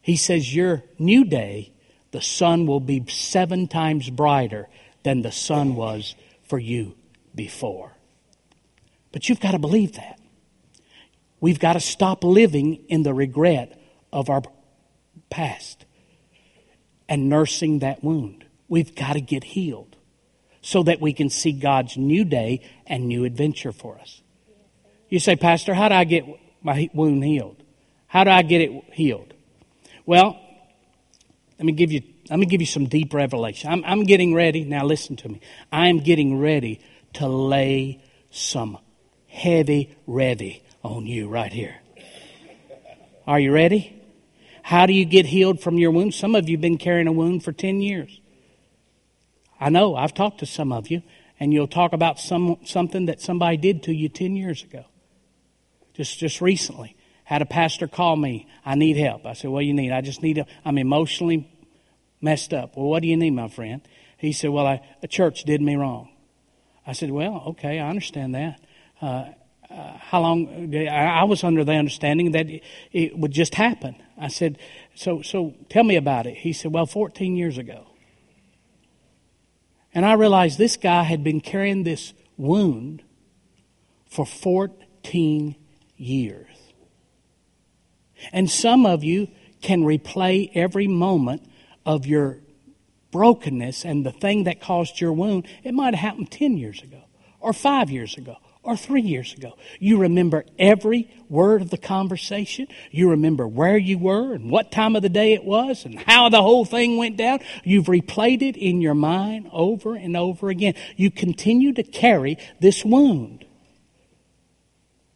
He 0.00 0.16
says, 0.16 0.54
Your 0.54 0.82
new 0.98 1.24
day, 1.24 1.72
the 2.12 2.20
sun 2.22 2.66
will 2.66 2.80
be 2.80 3.04
seven 3.08 3.68
times 3.68 4.08
brighter 4.08 4.68
than 5.02 5.22
the 5.22 5.32
sun 5.32 5.74
was 5.74 6.14
for 6.44 6.58
you 6.58 6.94
before. 7.34 7.92
But 9.12 9.28
you've 9.28 9.40
got 9.40 9.52
to 9.52 9.58
believe 9.58 9.94
that. 9.94 10.20
We've 11.40 11.58
got 11.58 11.74
to 11.74 11.80
stop 11.80 12.24
living 12.24 12.84
in 12.88 13.02
the 13.02 13.12
regret 13.12 13.80
of 14.12 14.30
our 14.30 14.42
past 15.30 15.84
and 17.08 17.28
nursing 17.28 17.80
that 17.80 18.02
wound. 18.02 18.44
We've 18.68 18.94
got 18.94 19.12
to 19.12 19.20
get 19.20 19.44
healed 19.44 19.96
so 20.62 20.82
that 20.82 21.00
we 21.00 21.12
can 21.12 21.30
see 21.30 21.52
God's 21.52 21.96
new 21.96 22.24
day 22.24 22.62
and 22.86 23.06
new 23.06 23.24
adventure 23.24 23.72
for 23.72 23.98
us. 23.98 24.22
You 25.08 25.20
say, 25.20 25.36
Pastor, 25.36 25.74
how 25.74 25.88
do 25.88 25.94
I 25.94 26.04
get 26.04 26.24
my 26.62 26.90
wound 26.92 27.22
healed? 27.24 27.62
How 28.06 28.24
do 28.24 28.30
I 28.30 28.42
get 28.42 28.60
it 28.60 28.84
healed? 28.92 29.34
Well, 30.04 30.38
let 31.58 31.66
me 31.66 31.72
give 31.72 31.92
you 31.92 32.02
let 32.28 32.38
me 32.38 32.46
give 32.46 32.60
you 32.60 32.66
some 32.66 32.86
deep 32.86 33.14
revelation. 33.14 33.70
I'm, 33.70 33.84
I'm 33.84 34.02
getting 34.02 34.34
ready. 34.34 34.64
Now 34.64 34.84
listen 34.84 35.14
to 35.16 35.28
me. 35.28 35.40
I 35.70 35.86
am 35.88 36.00
getting 36.00 36.40
ready 36.40 36.80
to 37.14 37.28
lay 37.28 38.02
some 38.30 38.78
heavy 39.28 39.96
revy 40.08 40.62
on 40.82 41.06
you 41.06 41.28
right 41.28 41.52
here. 41.52 41.76
Are 43.26 43.38
you 43.38 43.52
ready? 43.52 44.02
How 44.62 44.86
do 44.86 44.92
you 44.92 45.04
get 45.04 45.26
healed 45.26 45.60
from 45.60 45.78
your 45.78 45.92
wound? 45.92 46.14
Some 46.14 46.34
of 46.34 46.48
you 46.48 46.56
have 46.56 46.62
been 46.62 46.78
carrying 46.78 47.06
a 47.06 47.12
wound 47.12 47.44
for 47.44 47.52
10 47.52 47.80
years. 47.80 48.20
I 49.60 49.70
know, 49.70 49.94
I've 49.94 50.14
talked 50.14 50.40
to 50.40 50.46
some 50.46 50.72
of 50.72 50.90
you, 50.90 51.02
and 51.38 51.52
you'll 51.52 51.68
talk 51.68 51.92
about 51.92 52.18
some, 52.18 52.58
something 52.64 53.06
that 53.06 53.20
somebody 53.20 53.56
did 53.56 53.84
to 53.84 53.94
you 53.94 54.08
10 54.08 54.34
years 54.34 54.64
ago. 54.64 54.84
Just, 55.96 56.18
just 56.18 56.40
recently. 56.40 56.96
Had 57.24 57.42
a 57.42 57.46
pastor 57.46 57.88
call 57.88 58.16
me, 58.16 58.46
I 58.64 58.74
need 58.74 58.96
help. 58.96 59.26
I 59.26 59.32
said, 59.32 59.50
What 59.50 59.60
do 59.60 59.66
you 59.66 59.74
need? 59.74 59.90
I 59.90 60.00
just 60.00 60.22
need, 60.22 60.38
i 60.38 60.46
I'm 60.64 60.78
emotionally 60.78 61.50
messed 62.20 62.52
up. 62.52 62.76
Well, 62.76 62.86
what 62.86 63.02
do 63.02 63.08
you 63.08 63.16
need, 63.16 63.30
my 63.30 63.48
friend? 63.48 63.80
He 64.16 64.32
said, 64.32 64.50
Well, 64.50 64.66
I, 64.66 64.80
a 65.02 65.08
church 65.08 65.44
did 65.44 65.60
me 65.60 65.74
wrong. 65.76 66.10
I 66.86 66.92
said, 66.92 67.10
Well, 67.10 67.42
okay, 67.48 67.80
I 67.80 67.88
understand 67.88 68.34
that. 68.34 68.60
Uh, 69.00 69.24
uh, 69.68 69.98
how 69.98 70.20
long? 70.20 70.74
I 70.88 71.24
was 71.24 71.42
under 71.42 71.64
the 71.64 71.72
understanding 71.72 72.32
that 72.32 72.46
it 72.92 73.18
would 73.18 73.32
just 73.32 73.56
happen. 73.56 73.96
I 74.16 74.28
said, 74.28 74.58
so, 74.94 75.22
so 75.22 75.54
tell 75.68 75.84
me 75.84 75.96
about 75.96 76.26
it. 76.26 76.36
He 76.36 76.52
said, 76.52 76.72
well, 76.72 76.86
14 76.86 77.36
years 77.36 77.58
ago. 77.58 77.88
And 79.92 80.06
I 80.06 80.12
realized 80.12 80.56
this 80.56 80.76
guy 80.76 81.02
had 81.02 81.24
been 81.24 81.40
carrying 81.40 81.82
this 81.82 82.12
wound 82.36 83.02
for 84.06 84.24
14 84.24 85.56
years. 85.96 86.46
And 88.32 88.50
some 88.50 88.86
of 88.86 89.04
you 89.04 89.28
can 89.62 89.82
replay 89.82 90.50
every 90.54 90.86
moment 90.86 91.42
of 91.84 92.06
your 92.06 92.38
brokenness 93.10 93.84
and 93.84 94.04
the 94.04 94.12
thing 94.12 94.44
that 94.44 94.60
caused 94.60 95.00
your 95.00 95.12
wound. 95.12 95.46
It 95.64 95.72
might 95.72 95.94
have 95.94 96.00
happened 96.00 96.30
10 96.30 96.56
years 96.56 96.82
ago, 96.82 97.02
or 97.40 97.52
five 97.52 97.90
years 97.90 98.16
ago, 98.16 98.36
or 98.62 98.76
three 98.76 99.00
years 99.00 99.32
ago. 99.32 99.56
You 99.78 99.98
remember 99.98 100.44
every 100.58 101.08
word 101.28 101.62
of 101.62 101.70
the 101.70 101.78
conversation. 101.78 102.66
You 102.90 103.10
remember 103.10 103.46
where 103.46 103.78
you 103.78 103.96
were 103.96 104.34
and 104.34 104.50
what 104.50 104.72
time 104.72 104.96
of 104.96 105.02
the 105.02 105.08
day 105.08 105.32
it 105.32 105.44
was 105.44 105.84
and 105.84 105.98
how 106.00 106.28
the 106.28 106.42
whole 106.42 106.64
thing 106.64 106.96
went 106.98 107.16
down. 107.16 107.40
You've 107.64 107.86
replayed 107.86 108.42
it 108.42 108.56
in 108.56 108.80
your 108.80 108.94
mind 108.94 109.48
over 109.52 109.94
and 109.94 110.16
over 110.16 110.50
again. 110.50 110.74
You 110.96 111.10
continue 111.10 111.72
to 111.74 111.82
carry 111.82 112.38
this 112.60 112.84
wound. 112.84 113.45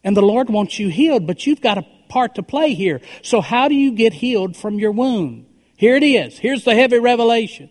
And 0.03 0.17
the 0.17 0.21
Lord 0.21 0.49
wants 0.49 0.79
you 0.79 0.89
healed, 0.89 1.27
but 1.27 1.45
you've 1.45 1.61
got 1.61 1.77
a 1.77 1.85
part 2.09 2.35
to 2.35 2.43
play 2.43 2.73
here. 2.73 3.01
So, 3.21 3.41
how 3.41 3.67
do 3.67 3.75
you 3.75 3.91
get 3.91 4.13
healed 4.13 4.57
from 4.57 4.79
your 4.79 4.91
wound? 4.91 5.45
Here 5.77 5.95
it 5.95 6.03
is. 6.03 6.37
Here's 6.37 6.63
the 6.63 6.75
heavy 6.75 6.99
revelation. 6.99 7.69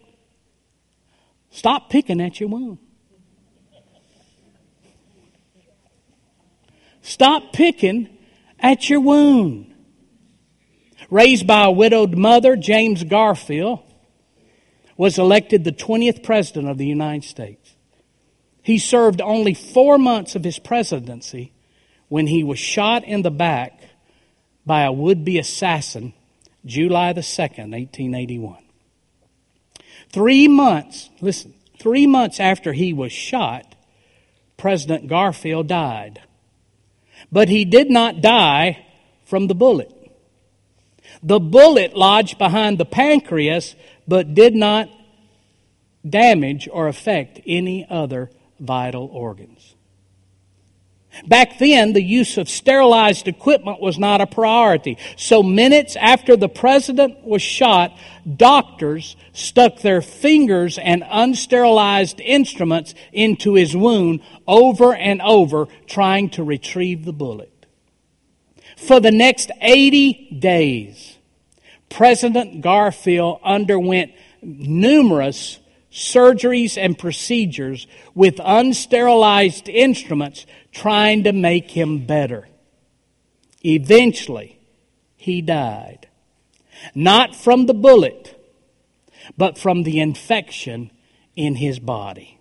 Stop 1.51 1.91
picking 1.91 2.21
at 2.21 2.41
your 2.41 2.49
wound. 2.49 2.79
Stop 7.03 7.53
picking 7.53 8.09
at 8.59 8.89
your 8.89 9.01
wound. 9.01 9.75
Raised 11.11 11.47
by 11.47 11.65
a 11.65 11.71
widowed 11.71 12.17
mother, 12.17 12.55
James 12.55 13.03
Garfield 13.03 13.81
was 14.97 15.19
elected 15.19 15.65
the 15.65 15.73
20th 15.73 16.23
President 16.23 16.69
of 16.69 16.79
the 16.79 16.87
United 16.87 17.25
States. 17.25 17.75
He 18.63 18.79
served 18.79 19.21
only 19.21 19.55
four 19.55 19.99
months 19.99 20.37
of 20.37 20.45
his 20.45 20.59
presidency 20.59 21.53
when 22.11 22.27
he 22.27 22.45
was 22.45 22.59
shot 22.59 23.05
in 23.05 23.23
the 23.23 23.31
back 23.31 23.81
by 24.67 24.83
a 24.83 24.93
would 24.93 25.25
be 25.25 25.39
assassin 25.39 26.13
July 26.67 27.15
the 27.15 27.23
2nd, 27.23 27.73
1881. 27.73 28.59
Three 30.13 30.49
months, 30.49 31.09
listen, 31.21 31.55
three 31.79 32.07
months 32.07 32.41
after 32.41 32.73
he 32.73 32.93
was 32.93 33.13
shot, 33.13 33.75
President 34.57 35.07
Garfield 35.07 35.69
died. 35.69 36.21
But 37.33 37.49
he 37.49 37.65
did 37.65 37.91
not 37.91 38.21
die 38.21 38.85
from 39.25 39.47
the 39.47 39.55
bullet. 39.55 39.91
The 41.23 41.41
bullet 41.41 41.97
lodged 41.97 42.39
behind 42.39 42.79
the 42.79 42.85
pancreas, 42.85 43.77
but 44.09 44.35
did 44.35 44.55
not 44.55 44.91
damage 46.09 46.69
or 46.71 46.89
affect 46.89 47.41
any 47.47 47.87
other 47.89 48.31
vital 48.59 49.09
organs. 49.13 49.75
Back 51.27 51.59
then, 51.59 51.93
the 51.93 52.03
use 52.03 52.39
of 52.39 52.49
sterilized 52.49 53.27
equipment 53.27 53.81
was 53.81 53.99
not 53.99 54.21
a 54.21 54.27
priority. 54.27 54.97
So, 55.17 55.43
minutes 55.43 55.97
after 55.97 56.37
the 56.37 56.49
president 56.49 57.25
was 57.25 57.43
shot, 57.43 57.97
doctors 58.37 59.17
stuck 59.33 59.81
their 59.81 60.03
fingers 60.03 60.79
and 60.79 61.03
unsterilized 61.03 62.21
instruments 62.21 62.95
into 63.13 63.55
his 63.55 63.77
wound 63.77 64.21
over 64.47 64.95
and 64.95 65.21
over, 65.23 65.67
trying 65.87 66.31
to 66.31 66.45
retrieve 66.45 67.05
the 67.05 67.13
bullet. 67.13 67.53
For 68.77 69.01
the 69.01 69.13
next 69.13 69.51
80 69.61 70.39
days, 70.39 71.19
President 71.89 72.63
Garfield 72.63 73.41
underwent 73.45 74.13
numerous 74.43 75.59
surgeries 75.93 76.77
and 76.77 76.99
procedures 76.99 77.87
with 78.15 78.37
unsterilized 78.37 79.69
instruments 79.69 80.47
trying 80.73 81.25
to 81.25 81.33
make 81.33 81.71
him 81.71 82.07
better. 82.07 82.49
Eventually, 83.65 84.59
he 85.17 85.43
died. 85.43 86.09
Not 86.95 87.35
from 87.35 87.67
the 87.67 87.75
bullet, 87.75 88.37
but 89.37 89.59
from 89.59 89.83
the 89.83 90.01
infection 90.01 90.91
in 91.37 91.57
his 91.57 91.79
body. 91.79 92.41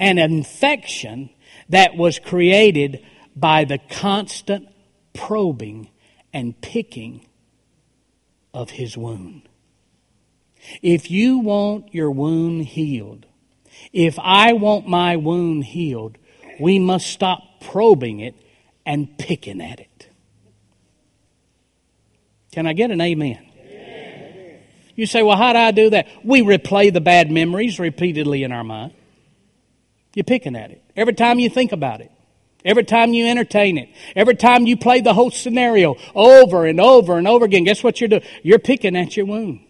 An 0.00 0.18
infection 0.18 1.30
that 1.68 1.96
was 1.96 2.18
created 2.18 3.04
by 3.36 3.64
the 3.64 3.78
constant 3.90 4.68
probing 5.12 5.90
and 6.32 6.60
picking 6.60 7.26
of 8.52 8.70
his 8.70 8.96
wound. 8.96 9.48
If 10.82 11.10
you 11.10 11.38
want 11.38 11.94
your 11.94 12.10
wound 12.10 12.66
healed, 12.66 13.26
if 13.92 14.18
I 14.18 14.52
want 14.54 14.88
my 14.88 15.16
wound 15.16 15.64
healed, 15.64 16.18
we 16.58 16.78
must 16.78 17.06
stop 17.06 17.42
probing 17.60 18.20
it 18.20 18.34
and 18.84 19.18
picking 19.18 19.60
at 19.60 19.80
it. 19.80 20.08
Can 22.52 22.66
I 22.66 22.72
get 22.72 22.90
an 22.90 23.00
amen? 23.00 23.38
amen? 23.60 24.58
You 24.94 25.06
say, 25.06 25.22
well, 25.22 25.36
how 25.36 25.52
do 25.52 25.58
I 25.58 25.72
do 25.72 25.90
that? 25.90 26.08
We 26.24 26.42
replay 26.42 26.92
the 26.92 27.02
bad 27.02 27.30
memories 27.30 27.78
repeatedly 27.78 28.44
in 28.44 28.52
our 28.52 28.64
mind. 28.64 28.94
You're 30.14 30.24
picking 30.24 30.56
at 30.56 30.70
it. 30.70 30.82
Every 30.96 31.12
time 31.12 31.38
you 31.38 31.50
think 31.50 31.72
about 31.72 32.00
it. 32.00 32.10
Every 32.64 32.84
time 32.84 33.12
you 33.12 33.26
entertain 33.26 33.76
it. 33.76 33.90
Every 34.16 34.34
time 34.34 34.66
you 34.66 34.76
play 34.76 35.02
the 35.02 35.12
whole 35.12 35.30
scenario 35.30 35.96
over 36.14 36.64
and 36.64 36.80
over 36.80 37.18
and 37.18 37.28
over 37.28 37.44
again. 37.44 37.64
Guess 37.64 37.84
what 37.84 38.00
you're 38.00 38.08
doing? 38.08 38.22
You're 38.42 38.58
picking 38.58 38.96
at 38.96 39.16
your 39.16 39.26
wound. 39.26 39.60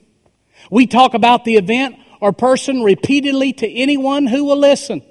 We 0.70 0.86
talk 0.86 1.14
about 1.14 1.44
the 1.44 1.56
event 1.56 1.96
or 2.20 2.32
person 2.32 2.82
repeatedly 2.82 3.52
to 3.54 3.68
anyone 3.68 4.26
who 4.26 4.44
will 4.44 4.58
listen. 4.58 5.02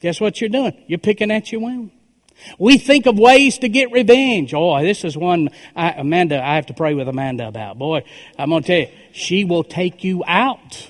Guess 0.00 0.20
what 0.20 0.40
you're 0.40 0.50
doing? 0.50 0.82
You're 0.88 0.98
picking 0.98 1.30
at 1.30 1.52
your 1.52 1.60
wound. 1.60 1.90
We 2.58 2.78
think 2.78 3.06
of 3.06 3.18
ways 3.18 3.58
to 3.58 3.68
get 3.68 3.92
revenge. 3.92 4.52
Oh, 4.54 4.82
this 4.82 5.04
is 5.04 5.16
one 5.16 5.50
I, 5.76 5.92
Amanda. 5.92 6.42
I 6.42 6.56
have 6.56 6.66
to 6.66 6.74
pray 6.74 6.94
with 6.94 7.08
Amanda 7.08 7.46
about. 7.46 7.78
Boy, 7.78 8.04
I'm 8.38 8.50
going 8.50 8.62
to 8.62 8.66
tell 8.66 8.90
you, 8.90 8.98
she 9.12 9.44
will 9.44 9.64
take 9.64 10.02
you 10.02 10.24
out. 10.26 10.88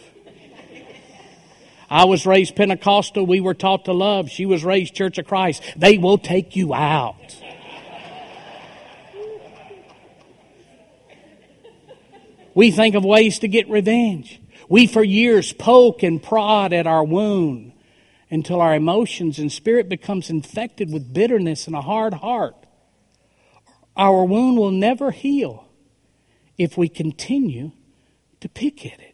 I 1.90 2.06
was 2.06 2.24
raised 2.24 2.56
Pentecostal. 2.56 3.26
We 3.26 3.40
were 3.40 3.52
taught 3.52 3.84
to 3.84 3.92
love. 3.92 4.30
She 4.30 4.46
was 4.46 4.64
raised 4.64 4.94
Church 4.94 5.18
of 5.18 5.26
Christ. 5.26 5.62
They 5.76 5.98
will 5.98 6.16
take 6.16 6.56
you 6.56 6.72
out. 6.72 7.36
We 12.54 12.70
think 12.70 12.94
of 12.94 13.04
ways 13.04 13.38
to 13.40 13.48
get 13.48 13.68
revenge. 13.68 14.40
We 14.68 14.86
for 14.86 15.02
years 15.02 15.52
poke 15.52 16.02
and 16.02 16.22
prod 16.22 16.72
at 16.72 16.86
our 16.86 17.04
wound 17.04 17.72
until 18.30 18.60
our 18.60 18.74
emotions 18.74 19.38
and 19.38 19.52
spirit 19.52 19.88
becomes 19.88 20.30
infected 20.30 20.90
with 20.92 21.12
bitterness 21.12 21.66
and 21.66 21.76
a 21.76 21.82
hard 21.82 22.14
heart. 22.14 22.56
Our 23.96 24.24
wound 24.24 24.56
will 24.56 24.70
never 24.70 25.10
heal 25.10 25.68
if 26.56 26.78
we 26.78 26.88
continue 26.88 27.72
to 28.40 28.48
pick 28.48 28.86
at 28.86 29.00
it. 29.00 29.12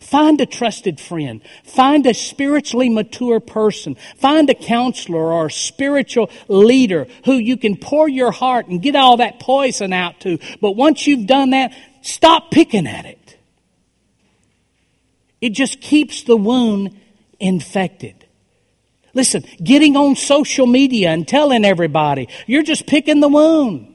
Find 0.00 0.40
a 0.40 0.46
trusted 0.46 1.00
friend. 1.00 1.42
Find 1.64 2.06
a 2.06 2.14
spiritually 2.14 2.88
mature 2.88 3.38
person. 3.38 3.96
Find 4.16 4.50
a 4.50 4.54
counselor 4.54 5.32
or 5.32 5.46
a 5.46 5.50
spiritual 5.50 6.30
leader 6.48 7.06
who 7.24 7.34
you 7.34 7.56
can 7.56 7.76
pour 7.76 8.08
your 8.08 8.32
heart 8.32 8.66
and 8.66 8.82
get 8.82 8.96
all 8.96 9.18
that 9.18 9.38
poison 9.38 9.92
out 9.92 10.20
to. 10.20 10.38
But 10.60 10.72
once 10.72 11.06
you've 11.06 11.26
done 11.26 11.50
that, 11.50 11.72
Stop 12.06 12.52
picking 12.52 12.86
at 12.86 13.04
it. 13.04 13.36
It 15.40 15.50
just 15.50 15.80
keeps 15.80 16.22
the 16.22 16.36
wound 16.36 16.96
infected. 17.40 18.24
Listen, 19.12 19.44
getting 19.60 19.96
on 19.96 20.14
social 20.14 20.68
media 20.68 21.10
and 21.10 21.26
telling 21.26 21.64
everybody, 21.64 22.28
you're 22.46 22.62
just 22.62 22.86
picking 22.86 23.18
the 23.18 23.26
wound. 23.26 23.92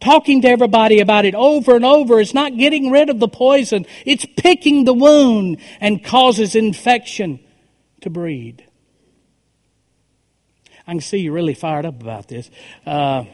Talking 0.00 0.40
to 0.40 0.48
everybody 0.48 1.00
about 1.00 1.26
it 1.26 1.34
over 1.34 1.76
and 1.76 1.84
over 1.84 2.20
is 2.20 2.32
not 2.32 2.56
getting 2.56 2.90
rid 2.90 3.10
of 3.10 3.20
the 3.20 3.28
poison. 3.28 3.84
It's 4.06 4.24
picking 4.38 4.84
the 4.84 4.94
wound 4.94 5.58
and 5.82 6.02
causes 6.02 6.54
infection 6.54 7.38
to 8.00 8.08
breed. 8.08 8.64
I 10.86 10.92
can 10.92 11.00
see 11.00 11.18
you're 11.18 11.34
really 11.34 11.52
fired 11.52 11.84
up 11.84 12.00
about 12.00 12.28
this. 12.28 12.50
Uh, 12.86 13.24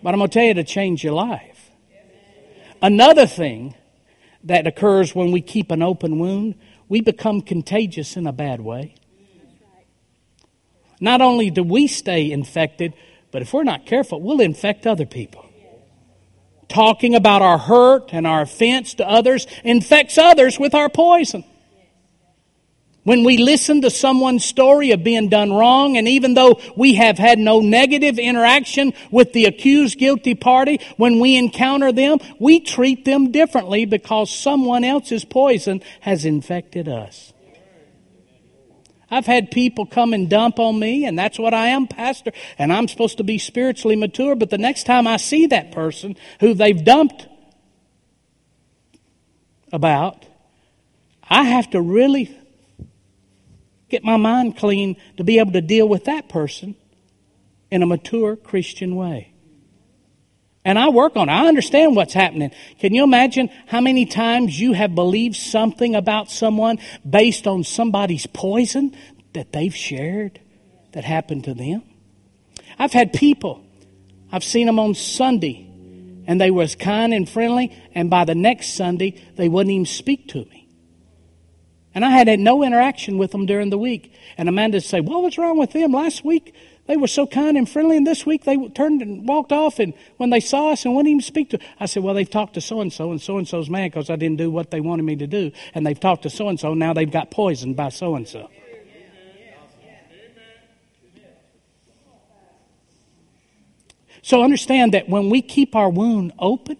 but 0.00 0.14
I'm 0.14 0.20
going 0.20 0.30
to 0.30 0.34
tell 0.34 0.44
you 0.44 0.54
to 0.54 0.64
change 0.64 1.02
your 1.02 1.14
life. 1.14 1.53
Another 2.84 3.26
thing 3.26 3.74
that 4.42 4.66
occurs 4.66 5.14
when 5.14 5.32
we 5.32 5.40
keep 5.40 5.70
an 5.70 5.82
open 5.82 6.18
wound, 6.18 6.54
we 6.86 7.00
become 7.00 7.40
contagious 7.40 8.14
in 8.14 8.26
a 8.26 8.32
bad 8.32 8.60
way. 8.60 8.94
Not 11.00 11.22
only 11.22 11.48
do 11.48 11.62
we 11.62 11.86
stay 11.86 12.30
infected, 12.30 12.92
but 13.30 13.40
if 13.40 13.54
we're 13.54 13.64
not 13.64 13.86
careful, 13.86 14.20
we'll 14.20 14.42
infect 14.42 14.86
other 14.86 15.06
people. 15.06 15.46
Talking 16.68 17.14
about 17.14 17.40
our 17.40 17.56
hurt 17.56 18.10
and 18.12 18.26
our 18.26 18.42
offense 18.42 18.92
to 18.96 19.08
others 19.08 19.46
infects 19.64 20.18
others 20.18 20.60
with 20.60 20.74
our 20.74 20.90
poison. 20.90 21.42
When 23.04 23.22
we 23.22 23.36
listen 23.36 23.82
to 23.82 23.90
someone's 23.90 24.46
story 24.46 24.90
of 24.92 25.04
being 25.04 25.28
done 25.28 25.52
wrong, 25.52 25.98
and 25.98 26.08
even 26.08 26.32
though 26.32 26.58
we 26.74 26.94
have 26.94 27.18
had 27.18 27.38
no 27.38 27.60
negative 27.60 28.18
interaction 28.18 28.94
with 29.10 29.34
the 29.34 29.44
accused 29.44 29.98
guilty 29.98 30.34
party, 30.34 30.80
when 30.96 31.20
we 31.20 31.36
encounter 31.36 31.92
them, 31.92 32.18
we 32.40 32.60
treat 32.60 33.04
them 33.04 33.30
differently 33.30 33.84
because 33.84 34.30
someone 34.30 34.84
else's 34.84 35.24
poison 35.24 35.82
has 36.00 36.24
infected 36.24 36.88
us. 36.88 37.34
I've 39.10 39.26
had 39.26 39.50
people 39.50 39.84
come 39.84 40.14
and 40.14 40.30
dump 40.30 40.58
on 40.58 40.78
me, 40.78 41.04
and 41.04 41.18
that's 41.18 41.38
what 41.38 41.52
I 41.52 41.68
am, 41.68 41.86
Pastor, 41.86 42.32
and 42.58 42.72
I'm 42.72 42.88
supposed 42.88 43.18
to 43.18 43.24
be 43.24 43.36
spiritually 43.36 43.96
mature, 43.96 44.34
but 44.34 44.48
the 44.48 44.58
next 44.58 44.84
time 44.84 45.06
I 45.06 45.18
see 45.18 45.46
that 45.48 45.72
person 45.72 46.16
who 46.40 46.54
they've 46.54 46.82
dumped 46.82 47.28
about, 49.70 50.24
I 51.28 51.44
have 51.44 51.68
to 51.70 51.82
really 51.82 52.34
get 53.88 54.04
my 54.04 54.16
mind 54.16 54.56
clean 54.56 54.96
to 55.16 55.24
be 55.24 55.38
able 55.38 55.52
to 55.52 55.60
deal 55.60 55.88
with 55.88 56.04
that 56.04 56.28
person 56.28 56.74
in 57.70 57.82
a 57.82 57.86
mature 57.86 58.36
Christian 58.36 58.96
way. 58.96 59.32
And 60.64 60.78
I 60.78 60.88
work 60.88 61.16
on 61.16 61.28
it. 61.28 61.32
I 61.32 61.46
understand 61.46 61.94
what's 61.94 62.14
happening. 62.14 62.50
Can 62.78 62.94
you 62.94 63.04
imagine 63.04 63.50
how 63.66 63.80
many 63.80 64.06
times 64.06 64.58
you 64.58 64.72
have 64.72 64.94
believed 64.94 65.36
something 65.36 65.94
about 65.94 66.30
someone 66.30 66.78
based 67.08 67.46
on 67.46 67.64
somebody's 67.64 68.26
poison 68.26 68.96
that 69.34 69.52
they've 69.52 69.74
shared 69.74 70.40
that 70.92 71.04
happened 71.04 71.44
to 71.44 71.54
them? 71.54 71.82
I've 72.78 72.92
had 72.92 73.12
people 73.12 73.64
I've 74.34 74.42
seen 74.42 74.66
them 74.66 74.80
on 74.80 74.94
Sunday, 74.94 75.64
and 76.26 76.40
they 76.40 76.50
was 76.50 76.74
kind 76.74 77.14
and 77.14 77.28
friendly, 77.28 77.72
and 77.94 78.10
by 78.10 78.24
the 78.24 78.34
next 78.34 78.74
Sunday, 78.74 79.22
they 79.36 79.48
wouldn't 79.48 79.70
even 79.70 79.86
speak 79.86 80.26
to 80.30 80.38
me. 80.38 80.63
And 81.94 82.04
I 82.04 82.10
had 82.10 82.26
no 82.40 82.64
interaction 82.64 83.18
with 83.18 83.30
them 83.30 83.46
during 83.46 83.70
the 83.70 83.78
week. 83.78 84.12
And 84.36 84.48
Amanda 84.48 84.76
would 84.76 84.84
say, 84.84 85.00
What 85.00 85.22
was 85.22 85.38
wrong 85.38 85.58
with 85.58 85.72
them? 85.72 85.92
Last 85.92 86.24
week 86.24 86.54
they 86.86 86.96
were 86.96 87.06
so 87.06 87.26
kind 87.26 87.56
and 87.56 87.68
friendly, 87.68 87.96
and 87.96 88.06
this 88.06 88.26
week 88.26 88.44
they 88.44 88.56
turned 88.68 89.00
and 89.00 89.26
walked 89.26 89.52
off. 89.52 89.78
And 89.78 89.94
when 90.18 90.30
they 90.30 90.40
saw 90.40 90.70
us 90.70 90.84
and 90.84 90.94
wouldn't 90.94 91.10
even 91.10 91.22
speak 91.22 91.50
to, 91.50 91.58
us, 91.58 91.64
I 91.80 91.86
said, 91.86 92.02
"Well, 92.02 92.14
they've 92.14 92.28
talked 92.28 92.54
to 92.54 92.60
so 92.60 92.80
and 92.80 92.92
so, 92.92 93.10
and 93.10 93.20
so 93.22 93.38
and 93.38 93.48
so's 93.48 93.70
mad 93.70 93.90
because 93.90 94.10
I 94.10 94.16
didn't 94.16 94.36
do 94.36 94.50
what 94.50 94.70
they 94.70 94.80
wanted 94.80 95.04
me 95.04 95.16
to 95.16 95.26
do, 95.26 95.52
and 95.74 95.86
they've 95.86 95.98
talked 95.98 96.24
to 96.24 96.30
so 96.30 96.48
and 96.48 96.60
so. 96.60 96.74
Now 96.74 96.92
they've 96.92 97.10
got 97.10 97.30
poisoned 97.30 97.76
by 97.76 97.88
so 97.88 98.16
and 98.16 98.28
so." 98.28 98.50
So 104.20 104.42
understand 104.42 104.94
that 104.94 105.06
when 105.06 105.28
we 105.28 105.42
keep 105.42 105.76
our 105.76 105.90
wound 105.90 106.32
open, 106.38 106.78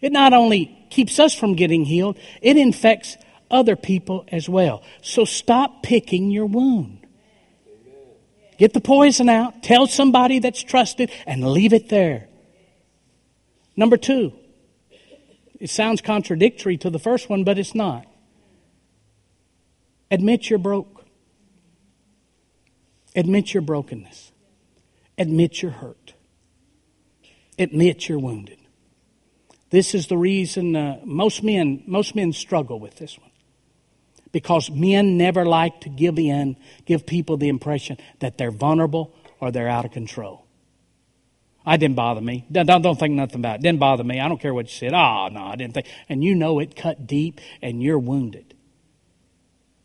it 0.00 0.10
not 0.10 0.32
only 0.32 0.74
keeps 0.88 1.18
us 1.18 1.34
from 1.34 1.54
getting 1.54 1.84
healed, 1.84 2.18
it 2.40 2.56
infects 2.56 3.18
other 3.50 3.76
people 3.76 4.24
as 4.28 4.48
well. 4.48 4.82
So 5.02 5.24
stop 5.24 5.82
picking 5.82 6.30
your 6.30 6.46
wound. 6.46 7.06
Get 8.58 8.74
the 8.74 8.80
poison 8.80 9.28
out, 9.28 9.62
tell 9.62 9.86
somebody 9.86 10.38
that's 10.38 10.62
trusted, 10.62 11.10
and 11.26 11.42
leave 11.52 11.72
it 11.72 11.88
there. 11.88 12.28
Number 13.74 13.96
two, 13.96 14.34
it 15.58 15.70
sounds 15.70 16.02
contradictory 16.02 16.76
to 16.78 16.90
the 16.90 16.98
first 16.98 17.30
one, 17.30 17.44
but 17.44 17.58
it's 17.58 17.74
not. 17.74 18.06
Admit 20.10 20.50
you're 20.50 20.58
broke. 20.58 21.06
Admit 23.16 23.54
your 23.54 23.62
brokenness. 23.62 24.30
Admit 25.16 25.62
you're 25.62 25.70
hurt. 25.70 26.14
Admit 27.58 28.08
you're 28.08 28.18
wounded. 28.18 28.58
This 29.70 29.94
is 29.94 30.08
the 30.08 30.16
reason 30.16 30.76
uh, 30.76 31.00
most 31.04 31.42
men 31.42 31.82
most 31.86 32.14
men 32.14 32.32
struggle 32.32 32.80
with 32.80 32.96
this 32.96 33.18
one 33.18 33.29
because 34.32 34.70
men 34.70 35.16
never 35.16 35.44
like 35.44 35.80
to 35.82 35.88
give 35.88 36.18
in, 36.18 36.56
give 36.86 37.06
people 37.06 37.36
the 37.36 37.48
impression 37.48 37.98
that 38.20 38.38
they're 38.38 38.50
vulnerable 38.50 39.14
or 39.40 39.50
they're 39.50 39.68
out 39.68 39.84
of 39.84 39.92
control. 39.92 40.46
I 41.64 41.76
didn't 41.76 41.96
bother 41.96 42.20
me. 42.20 42.46
Don't, 42.50 42.66
don't 42.66 42.98
think 42.98 43.14
nothing 43.14 43.40
about 43.40 43.56
it. 43.56 43.62
Didn't 43.62 43.80
bother 43.80 44.04
me. 44.04 44.18
I 44.18 44.28
don't 44.28 44.40
care 44.40 44.54
what 44.54 44.66
you 44.66 44.72
said. 44.72 44.94
Oh, 44.94 45.28
no, 45.30 45.44
I 45.44 45.56
didn't 45.56 45.74
think. 45.74 45.86
And 46.08 46.24
you 46.24 46.34
know 46.34 46.58
it 46.58 46.74
cut 46.74 47.06
deep 47.06 47.40
and 47.60 47.82
you're 47.82 47.98
wounded. 47.98 48.54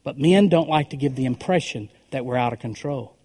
But 0.04 0.18
men 0.18 0.50
don't 0.50 0.70
like 0.70 0.92
to 0.92 0.98
give 0.98 1.16
the 1.16 1.26
impression 1.26 1.90
that 2.12 2.26
we're 2.26 2.38
out 2.38 2.54
of 2.54 2.60
control. 2.60 3.18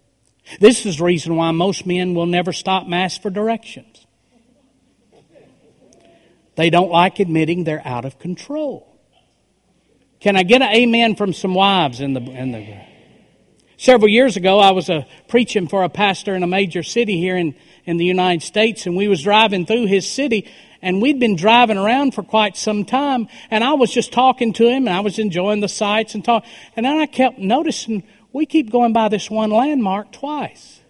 This 0.58 0.84
is 0.86 0.98
the 0.98 1.04
reason 1.04 1.36
why 1.36 1.50
most 1.52 1.86
men 1.86 2.14
will 2.14 2.26
never 2.26 2.52
stop 2.52 2.86
mass 2.86 3.16
for 3.16 3.30
directions. 3.30 4.06
They 6.56 6.70
don't 6.70 6.90
like 6.90 7.20
admitting 7.20 7.64
they're 7.64 7.86
out 7.86 8.04
of 8.04 8.18
control. 8.18 8.89
Can 10.20 10.36
I 10.36 10.42
get 10.42 10.62
an 10.62 10.74
amen 10.74 11.16
from 11.16 11.32
some 11.32 11.54
wives 11.54 12.00
in 12.00 12.12
the, 12.12 12.20
in 12.20 12.52
the 12.52 12.76
Several 13.78 14.10
years 14.10 14.36
ago, 14.36 14.58
I 14.58 14.72
was 14.72 14.90
uh, 14.90 15.04
preaching 15.26 15.66
for 15.66 15.84
a 15.84 15.88
pastor 15.88 16.34
in 16.34 16.42
a 16.42 16.46
major 16.46 16.82
city 16.82 17.16
here 17.16 17.34
in, 17.34 17.54
in 17.86 17.96
the 17.96 18.04
United 18.04 18.42
States, 18.44 18.84
and 18.84 18.94
we 18.94 19.08
was 19.08 19.22
driving 19.22 19.64
through 19.64 19.86
his 19.86 20.06
city, 20.06 20.46
and 20.82 21.00
we'd 21.00 21.18
been 21.18 21.34
driving 21.34 21.78
around 21.78 22.14
for 22.14 22.22
quite 22.22 22.58
some 22.58 22.84
time, 22.84 23.26
and 23.50 23.64
I 23.64 23.72
was 23.72 23.90
just 23.90 24.12
talking 24.12 24.52
to 24.52 24.68
him, 24.68 24.86
and 24.86 24.90
I 24.90 25.00
was 25.00 25.18
enjoying 25.18 25.60
the 25.60 25.68
sights 25.68 26.14
and 26.14 26.22
talk, 26.22 26.44
and 26.76 26.84
then 26.84 26.98
I 26.98 27.06
kept 27.06 27.38
noticing 27.38 28.02
we 28.34 28.44
keep 28.44 28.70
going 28.70 28.92
by 28.92 29.08
this 29.08 29.30
one 29.30 29.48
landmark 29.48 30.12
twice. 30.12 30.80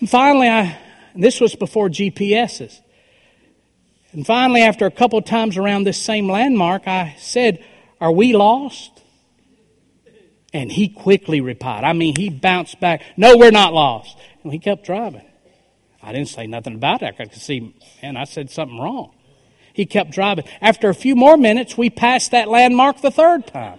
And 0.00 0.08
finally, 0.08 0.48
I, 0.48 0.78
this 1.14 1.38
was 1.38 1.54
before 1.54 1.90
GPSs. 1.90 2.80
And 4.12 4.26
finally, 4.26 4.62
after 4.62 4.86
a 4.86 4.90
couple 4.90 5.20
times 5.22 5.56
around 5.56 5.84
this 5.84 6.00
same 6.00 6.30
landmark, 6.30 6.88
I 6.88 7.16
said, 7.18 7.64
Are 8.00 8.12
we 8.12 8.32
lost? 8.32 9.02
And 10.52 10.72
he 10.72 10.88
quickly 10.88 11.40
replied. 11.40 11.84
I 11.84 11.92
mean, 11.92 12.16
he 12.16 12.30
bounced 12.30 12.80
back, 12.80 13.02
No, 13.16 13.36
we're 13.36 13.50
not 13.50 13.74
lost. 13.74 14.16
And 14.42 14.52
he 14.52 14.58
kept 14.58 14.86
driving. 14.86 15.24
I 16.02 16.12
didn't 16.12 16.28
say 16.28 16.46
nothing 16.46 16.74
about 16.74 17.02
it. 17.02 17.14
I 17.18 17.24
could 17.24 17.34
see, 17.34 17.74
man, 18.02 18.16
I 18.16 18.24
said 18.24 18.50
something 18.50 18.78
wrong. 18.78 19.14
He 19.74 19.84
kept 19.84 20.10
driving. 20.10 20.44
After 20.60 20.88
a 20.88 20.94
few 20.94 21.14
more 21.14 21.36
minutes, 21.36 21.76
we 21.76 21.90
passed 21.90 22.30
that 22.30 22.48
landmark 22.48 23.00
the 23.00 23.10
third 23.10 23.46
time. 23.46 23.78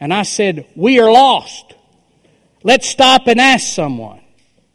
And 0.00 0.12
I 0.12 0.22
said, 0.22 0.66
We 0.74 0.98
are 1.00 1.10
lost. 1.10 1.74
Let's 2.64 2.88
stop 2.88 3.28
and 3.28 3.40
ask 3.40 3.66
someone 3.68 4.20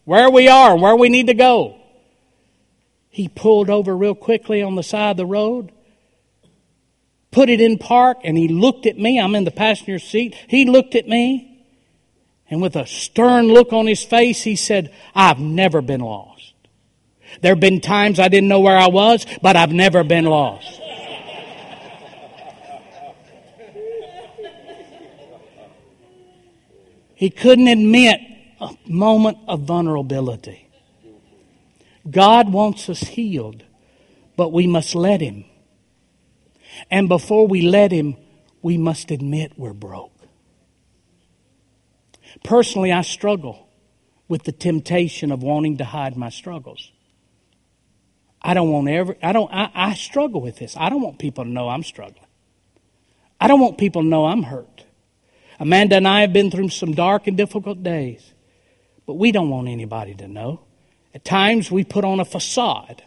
where 0.06 0.30
we 0.30 0.48
are 0.48 0.74
and 0.74 0.82
where 0.82 0.96
we 0.96 1.10
need 1.10 1.28
to 1.28 1.34
go. 1.34 1.83
He 3.14 3.28
pulled 3.28 3.70
over 3.70 3.96
real 3.96 4.16
quickly 4.16 4.64
on 4.64 4.74
the 4.74 4.82
side 4.82 5.12
of 5.12 5.18
the 5.18 5.26
road, 5.28 5.72
put 7.30 7.48
it 7.48 7.62
in 7.62 7.78
park, 7.78 8.18
and 8.24 8.36
he 8.36 8.48
looked 8.48 8.88
at 8.88 8.98
me. 8.98 9.20
I'm 9.20 9.36
in 9.36 9.44
the 9.44 9.52
passenger 9.52 10.00
seat. 10.00 10.34
He 10.48 10.66
looked 10.66 10.96
at 10.96 11.08
me, 11.08 11.64
and 12.50 12.60
with 12.60 12.76
a 12.76 12.88
stern 12.88 13.50
look 13.50 13.72
on 13.72 13.86
his 13.86 14.04
face, 14.04 14.42
he 14.42 14.56
said, 14.56 14.92
I've 15.14 15.38
never 15.38 15.80
been 15.80 16.02
lost. 16.02 16.56
There 17.42 17.52
have 17.52 17.60
been 17.60 17.82
times 17.82 18.20
I 18.20 18.30
didn't 18.30 18.50
know 18.50 18.62
where 18.62 18.80
I 18.80 18.88
was, 18.88 19.28
but 19.44 19.56
I've 19.56 19.72
never 19.72 20.04
been 20.04 20.26
lost. 20.26 20.82
He 27.14 27.30
couldn't 27.30 27.68
admit 27.68 28.22
a 28.60 28.76
moment 28.88 29.38
of 29.48 29.62
vulnerability. 29.62 30.63
God 32.10 32.52
wants 32.52 32.90
us 32.90 33.00
healed, 33.02 33.64
but 34.36 34.52
we 34.52 34.68
must 34.68 34.96
let 34.96 35.22
Him. 35.22 35.46
And 36.92 37.08
before 37.08 37.48
we 37.48 37.62
let 37.62 37.92
Him, 37.92 38.18
we 38.62 38.78
must 38.78 39.12
admit 39.12 39.54
we're 39.58 39.74
broke. 39.74 40.12
Personally, 42.44 42.92
I 42.92 43.02
struggle 43.02 43.68
with 44.28 44.44
the 44.44 44.52
temptation 44.52 45.32
of 45.32 45.44
wanting 45.44 45.78
to 45.78 45.86
hide 45.86 46.18
my 46.18 46.30
struggles. 46.30 46.92
I 48.42 48.54
don't 48.54 48.70
want 48.70 48.90
ever, 48.90 49.16
I 49.22 49.32
don't, 49.32 49.52
I, 49.54 49.72
I 49.74 49.94
struggle 49.94 50.42
with 50.42 50.58
this. 50.58 50.76
I 50.76 50.90
don't 50.90 51.02
want 51.02 51.20
people 51.20 51.44
to 51.46 51.50
know 51.50 51.70
I'm 51.70 51.84
struggling. 51.84 52.26
I 53.40 53.48
don't 53.48 53.60
want 53.60 53.78
people 53.78 54.02
to 54.02 54.08
know 54.08 54.26
I'm 54.26 54.44
hurt. 54.44 54.86
Amanda 55.60 55.98
and 55.98 56.08
I 56.08 56.22
have 56.22 56.34
been 56.34 56.52
through 56.52 56.70
some 56.70 56.94
dark 56.94 57.28
and 57.28 57.38
difficult 57.38 57.84
days, 57.84 58.34
but 59.06 59.14
we 59.14 59.32
don't 59.32 59.50
want 59.50 59.68
anybody 59.68 60.14
to 60.16 60.28
know. 60.28 60.62
At 61.14 61.24
times 61.24 61.72
we 61.72 61.84
put 61.84 62.06
on 62.06 62.20
a 62.20 62.26
facade. 62.26 63.04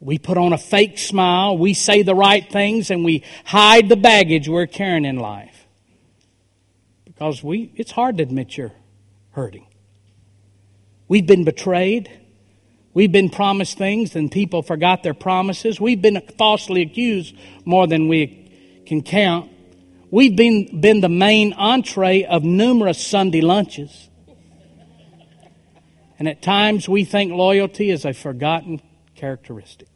We 0.00 0.18
put 0.18 0.36
on 0.38 0.52
a 0.52 0.58
fake 0.58 0.98
smile. 0.98 1.58
We 1.58 1.74
say 1.74 2.02
the 2.02 2.14
right 2.14 2.48
things 2.48 2.90
and 2.90 3.04
we 3.04 3.24
hide 3.44 3.88
the 3.88 3.96
baggage 3.96 4.48
we're 4.48 4.66
carrying 4.66 5.04
in 5.04 5.16
life. 5.16 5.66
Because 7.04 7.42
we, 7.42 7.72
it's 7.76 7.90
hard 7.90 8.18
to 8.18 8.22
admit 8.22 8.56
you're 8.56 8.72
hurting. 9.32 9.66
We've 11.08 11.26
been 11.26 11.44
betrayed. 11.44 12.10
We've 12.92 13.12
been 13.12 13.30
promised 13.30 13.78
things 13.78 14.14
and 14.14 14.30
people 14.30 14.62
forgot 14.62 15.02
their 15.02 15.14
promises. 15.14 15.80
We've 15.80 16.00
been 16.00 16.20
falsely 16.38 16.82
accused 16.82 17.34
more 17.64 17.86
than 17.86 18.08
we 18.08 18.82
can 18.86 19.02
count. 19.02 19.50
We've 20.10 20.36
been, 20.36 20.80
been 20.80 21.00
the 21.00 21.08
main 21.08 21.52
entree 21.54 22.24
of 22.24 22.44
numerous 22.44 23.04
Sunday 23.04 23.40
lunches. 23.40 24.08
And 26.18 26.28
at 26.28 26.42
times 26.42 26.88
we 26.88 27.04
think 27.04 27.32
loyalty 27.32 27.90
is 27.90 28.04
a 28.04 28.12
forgotten 28.12 28.80
characteristic. 29.14 29.88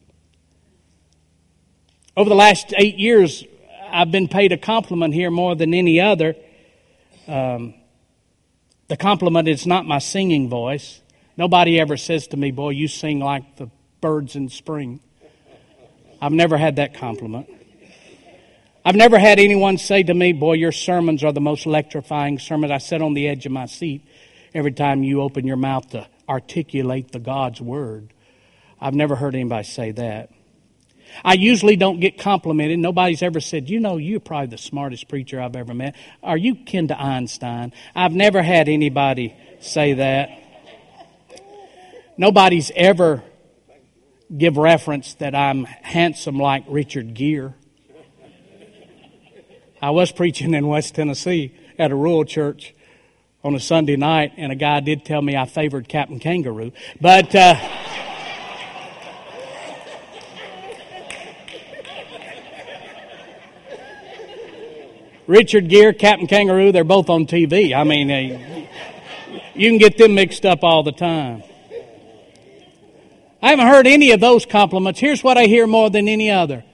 Over 2.16 2.28
the 2.28 2.36
last 2.36 2.74
eight 2.76 2.96
years, 2.96 3.44
I've 3.90 4.10
been 4.10 4.28
paid 4.28 4.52
a 4.52 4.58
compliment 4.58 5.14
here 5.14 5.30
more 5.30 5.54
than 5.54 5.72
any 5.72 6.00
other. 6.00 6.34
Um, 7.26 7.74
the 8.88 8.96
compliment 8.96 9.48
is 9.48 9.66
not 9.66 9.86
my 9.86 9.98
singing 9.98 10.48
voice. 10.48 11.00
Nobody 11.36 11.80
ever 11.80 11.96
says 11.96 12.26
to 12.28 12.36
me, 12.36 12.50
Boy, 12.50 12.70
you 12.70 12.88
sing 12.88 13.20
like 13.20 13.56
the 13.56 13.70
birds 14.00 14.36
in 14.36 14.48
spring. 14.48 15.00
I've 16.20 16.32
never 16.32 16.58
had 16.58 16.76
that 16.76 16.94
compliment. 16.94 17.48
I've 18.84 18.96
never 18.96 19.18
had 19.18 19.38
anyone 19.38 19.78
say 19.78 20.02
to 20.02 20.12
me, 20.12 20.32
Boy, 20.32 20.54
your 20.54 20.72
sermons 20.72 21.24
are 21.24 21.32
the 21.32 21.40
most 21.40 21.64
electrifying 21.66 22.38
sermons. 22.38 22.72
I 22.72 22.78
sit 22.78 23.00
on 23.00 23.14
the 23.14 23.28
edge 23.28 23.46
of 23.46 23.52
my 23.52 23.66
seat 23.66 24.04
every 24.54 24.72
time 24.72 25.02
you 25.02 25.20
open 25.22 25.46
your 25.46 25.56
mouth 25.56 25.88
to 25.90 26.06
articulate 26.28 27.12
the 27.12 27.18
God's 27.18 27.60
Word. 27.60 28.12
I've 28.80 28.94
never 28.94 29.16
heard 29.16 29.34
anybody 29.34 29.64
say 29.64 29.92
that. 29.92 30.30
I 31.24 31.34
usually 31.34 31.76
don't 31.76 32.00
get 32.00 32.18
complimented. 32.18 32.78
Nobody's 32.78 33.22
ever 33.22 33.40
said, 33.40 33.68
you 33.68 33.80
know, 33.80 33.96
you're 33.96 34.20
probably 34.20 34.46
the 34.46 34.58
smartest 34.58 35.08
preacher 35.08 35.40
I've 35.40 35.56
ever 35.56 35.74
met. 35.74 35.96
Are 36.22 36.36
you 36.36 36.54
kin 36.54 36.88
to 36.88 37.00
Einstein? 37.00 37.72
I've 37.94 38.12
never 38.12 38.42
had 38.42 38.68
anybody 38.68 39.34
say 39.60 39.94
that. 39.94 40.30
Nobody's 42.16 42.70
ever 42.76 43.22
give 44.36 44.56
reference 44.56 45.14
that 45.14 45.34
I'm 45.34 45.64
handsome 45.64 46.38
like 46.38 46.64
Richard 46.68 47.14
Gere. 47.14 47.54
I 49.82 49.90
was 49.90 50.12
preaching 50.12 50.54
in 50.54 50.68
West 50.68 50.94
Tennessee 50.94 51.54
at 51.78 51.90
a 51.90 51.96
rural 51.96 52.24
church 52.24 52.74
on 53.42 53.54
a 53.54 53.60
Sunday 53.60 53.96
night, 53.96 54.32
and 54.36 54.52
a 54.52 54.54
guy 54.54 54.80
did 54.80 55.04
tell 55.04 55.22
me 55.22 55.36
I 55.36 55.46
favored 55.46 55.88
Captain 55.88 56.18
Kangaroo. 56.18 56.72
But. 57.00 57.34
Uh, 57.34 57.56
Richard 65.26 65.68
Gere, 65.68 65.92
Captain 65.94 66.26
Kangaroo, 66.26 66.72
they're 66.72 66.82
both 66.82 67.08
on 67.08 67.24
TV. 67.24 67.72
I 67.72 67.84
mean, 67.84 68.10
uh, 68.10 68.66
you 69.54 69.70
can 69.70 69.78
get 69.78 69.96
them 69.96 70.16
mixed 70.16 70.44
up 70.44 70.64
all 70.64 70.82
the 70.82 70.90
time. 70.90 71.44
I 73.40 73.50
haven't 73.50 73.68
heard 73.68 73.86
any 73.86 74.10
of 74.10 74.18
those 74.18 74.44
compliments. 74.44 74.98
Here's 74.98 75.22
what 75.22 75.38
I 75.38 75.44
hear 75.44 75.68
more 75.68 75.88
than 75.88 76.08
any 76.08 76.30
other 76.30 76.64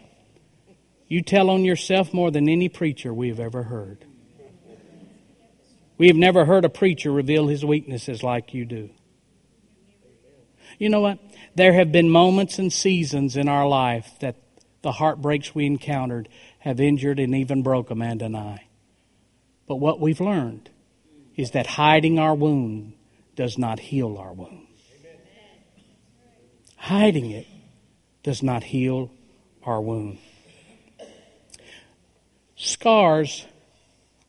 you 1.08 1.22
tell 1.22 1.50
on 1.50 1.64
yourself 1.64 2.12
more 2.12 2.30
than 2.30 2.48
any 2.48 2.68
preacher 2.68 3.14
we 3.14 3.28
have 3.28 3.38
ever 3.38 3.64
heard. 3.64 4.04
We 5.98 6.08
have 6.08 6.16
never 6.16 6.44
heard 6.44 6.64
a 6.64 6.68
preacher 6.68 7.10
reveal 7.10 7.46
his 7.46 7.64
weaknesses 7.64 8.22
like 8.22 8.52
you 8.52 8.64
do. 8.64 8.90
You 10.78 10.90
know 10.90 11.00
what? 11.00 11.18
There 11.54 11.72
have 11.72 11.90
been 11.90 12.10
moments 12.10 12.58
and 12.58 12.72
seasons 12.72 13.36
in 13.36 13.48
our 13.48 13.66
life 13.66 14.10
that 14.20 14.36
the 14.82 14.92
heartbreaks 14.92 15.54
we 15.54 15.64
encountered 15.66 16.28
have 16.58 16.80
injured 16.80 17.18
and 17.18 17.34
even 17.34 17.62
broke 17.62 17.90
Amanda 17.90 18.26
and 18.26 18.36
I. 18.36 18.66
But 19.66 19.76
what 19.76 20.00
we've 20.00 20.20
learned 20.20 20.70
is 21.34 21.52
that 21.52 21.66
hiding 21.66 22.18
our 22.18 22.34
wound 22.34 22.92
does 23.34 23.58
not 23.58 23.78
heal 23.78 24.16
our 24.18 24.32
wound. 24.32 24.66
Hiding 26.76 27.30
it 27.30 27.46
does 28.22 28.42
not 28.42 28.62
heal 28.62 29.10
our 29.64 29.80
wound. 29.80 30.18
Scars 32.54 33.44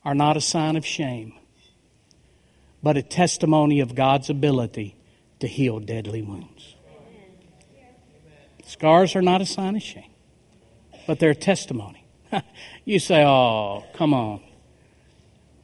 are 0.04 0.16
not 0.16 0.38
a 0.38 0.42
sign 0.42 0.76
of 0.76 0.86
shame, 0.86 1.34
but 2.82 2.98
a 2.98 3.02
testimony 3.02 3.80
of 3.80 3.96
God's 3.96 4.30
ability 4.30 4.96
to 5.40 5.48
heal 5.48 5.80
deadly 5.80 6.22
wounds. 6.22 6.76
Scars 8.66 9.16
are 9.16 9.22
not 9.22 9.42
a 9.42 9.46
sign 9.46 9.76
of 9.76 9.82
shame, 9.82 10.12
but 11.06 11.20
they're 11.20 11.32
a 11.32 11.36
testimony. 11.36 12.06
you 12.86 13.00
say, 13.00 13.24
oh, 13.26 13.86
come 13.94 14.14
on. 14.14 14.42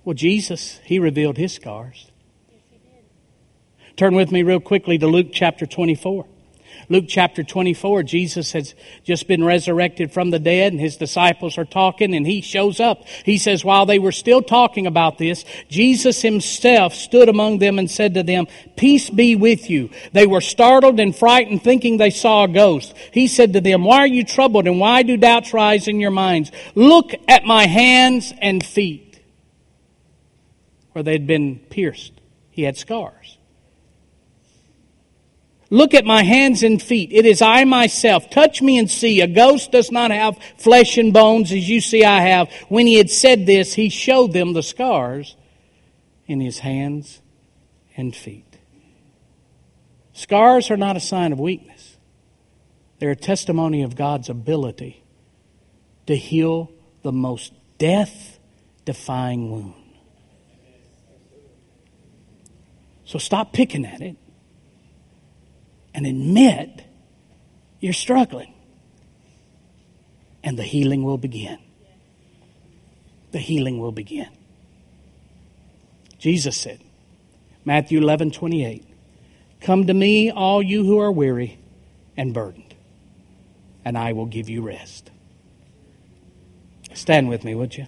Well, 0.06 0.14
Jesus, 0.14 0.80
He 0.86 1.00
revealed 1.00 1.38
His 1.38 1.54
scars. 1.54 2.10
Turn 3.96 4.16
with 4.16 4.32
me 4.32 4.42
real 4.44 4.60
quickly 4.60 4.98
to 4.98 5.08
Luke 5.08 5.28
chapter 5.32 5.66
24. 5.66 6.26
Luke 6.90 7.06
chapter 7.08 7.44
24, 7.44 8.04
Jesus 8.04 8.52
has 8.54 8.76
just 9.04 9.28
been 9.28 9.44
resurrected 9.44 10.12
from 10.12 10.30
the 10.30 10.40
dead 10.40 10.74
and 10.74 10.82
his 10.82 10.98
disciples 10.98 11.58
are 11.58 11.66
talking 11.66 12.16
and 12.16 12.26
he 12.26 12.42
shows 12.42 12.80
up. 12.80 13.06
He 13.26 13.38
says, 13.38 13.64
while 13.64 13.86
they 13.86 14.00
were 14.00 14.12
still 14.12 14.42
talking 14.42 14.88
about 14.88 15.18
this, 15.18 15.46
Jesus 15.70 16.22
himself 16.22 16.94
stood 16.94 17.30
among 17.30 17.60
them 17.60 17.80
and 17.80 17.90
said 17.90 18.14
to 18.16 18.24
them, 18.24 18.48
peace 18.76 19.10
be 19.10 19.36
with 19.36 19.70
you. 19.70 19.90
They 20.12 20.28
were 20.28 20.42
startled 20.42 21.00
and 21.00 21.16
frightened 21.16 21.64
thinking 21.64 21.98
they 21.98 22.10
saw 22.10 22.44
a 22.44 22.48
ghost. 22.48 22.94
He 23.12 23.28
said 23.28 23.54
to 23.54 23.62
them, 23.62 23.84
why 23.84 24.00
are 24.00 24.08
you 24.08 24.24
troubled 24.24 24.68
and 24.68 24.80
why 24.80 25.04
do 25.04 25.18
doubts 25.18 25.54
rise 25.54 25.88
in 25.88 26.00
your 26.00 26.12
minds? 26.12 26.52
Look 26.76 27.14
at 27.28 27.46
my 27.46 27.66
hands 27.66 28.34
and 28.42 28.66
feet 28.66 29.22
where 30.94 31.04
they'd 31.04 31.28
been 31.28 31.60
pierced. 31.60 32.14
He 32.50 32.64
had 32.64 32.78
scars. 32.78 33.38
Look 35.74 35.96
at 35.96 36.06
my 36.06 36.22
hands 36.22 36.62
and 36.62 36.80
feet. 36.80 37.12
It 37.12 37.26
is 37.26 37.42
I 37.42 37.64
myself. 37.64 38.30
Touch 38.30 38.62
me 38.62 38.78
and 38.78 38.88
see. 38.88 39.22
A 39.22 39.28
ghost 39.28 39.72
does 39.72 39.92
not 39.92 40.12
have 40.12 40.38
flesh 40.56 41.00
and 41.00 41.12
bones 41.12 41.52
as 41.52 41.68
you 41.68 41.82
see 41.82 42.06
I 42.06 42.22
have. 42.22 42.52
When 42.70 42.86
he 42.86 42.94
had 42.94 43.10
said 43.10 43.48
this, 43.48 43.74
he 43.74 43.90
showed 43.90 44.34
them 44.34 44.54
the 44.54 44.62
scars 44.62 45.36
in 46.28 46.42
his 46.42 46.60
hands 46.60 47.24
and 47.98 48.16
feet. 48.16 48.60
Scars 50.14 50.70
are 50.70 50.78
not 50.78 50.96
a 50.96 51.00
sign 51.00 51.34
of 51.34 51.40
weakness. 51.40 51.98
They're 53.00 53.10
a 53.10 53.16
testimony 53.16 53.82
of 53.82 53.96
God's 53.96 54.30
ability 54.30 55.04
to 56.06 56.16
heal 56.16 56.72
the 57.02 57.12
most 57.12 57.52
death 57.80 58.38
defying 58.86 59.50
wound. 59.50 59.74
So 63.06 63.18
stop 63.18 63.54
picking 63.54 63.86
at 63.86 64.02
it 64.02 64.18
and 65.94 66.06
admit 66.06 66.84
you're 67.80 67.94
struggling. 67.94 68.54
And 70.44 70.58
the 70.58 70.64
healing 70.64 71.04
will 71.04 71.18
begin. 71.18 71.60
The 73.32 73.40
healing 73.40 73.80
will 73.80 73.92
begin. 73.92 74.30
Jesus 76.20 76.56
said, 76.58 76.80
Matthew 77.66 78.00
11, 78.00 78.32
28, 78.32 78.86
Come 79.62 79.88
to 79.88 79.94
me, 79.94 80.30
all 80.30 80.62
you 80.62 80.86
who 80.86 81.00
are 81.00 81.12
weary 81.12 81.58
and 82.18 82.34
burdened, 82.34 82.76
and 83.86 83.98
I 83.98 84.14
will 84.14 84.26
give 84.26 84.50
you 84.50 84.62
rest. 84.62 85.10
Stand 86.94 87.30
with 87.30 87.44
me, 87.44 87.56
would 87.56 87.76
you? 87.76 87.88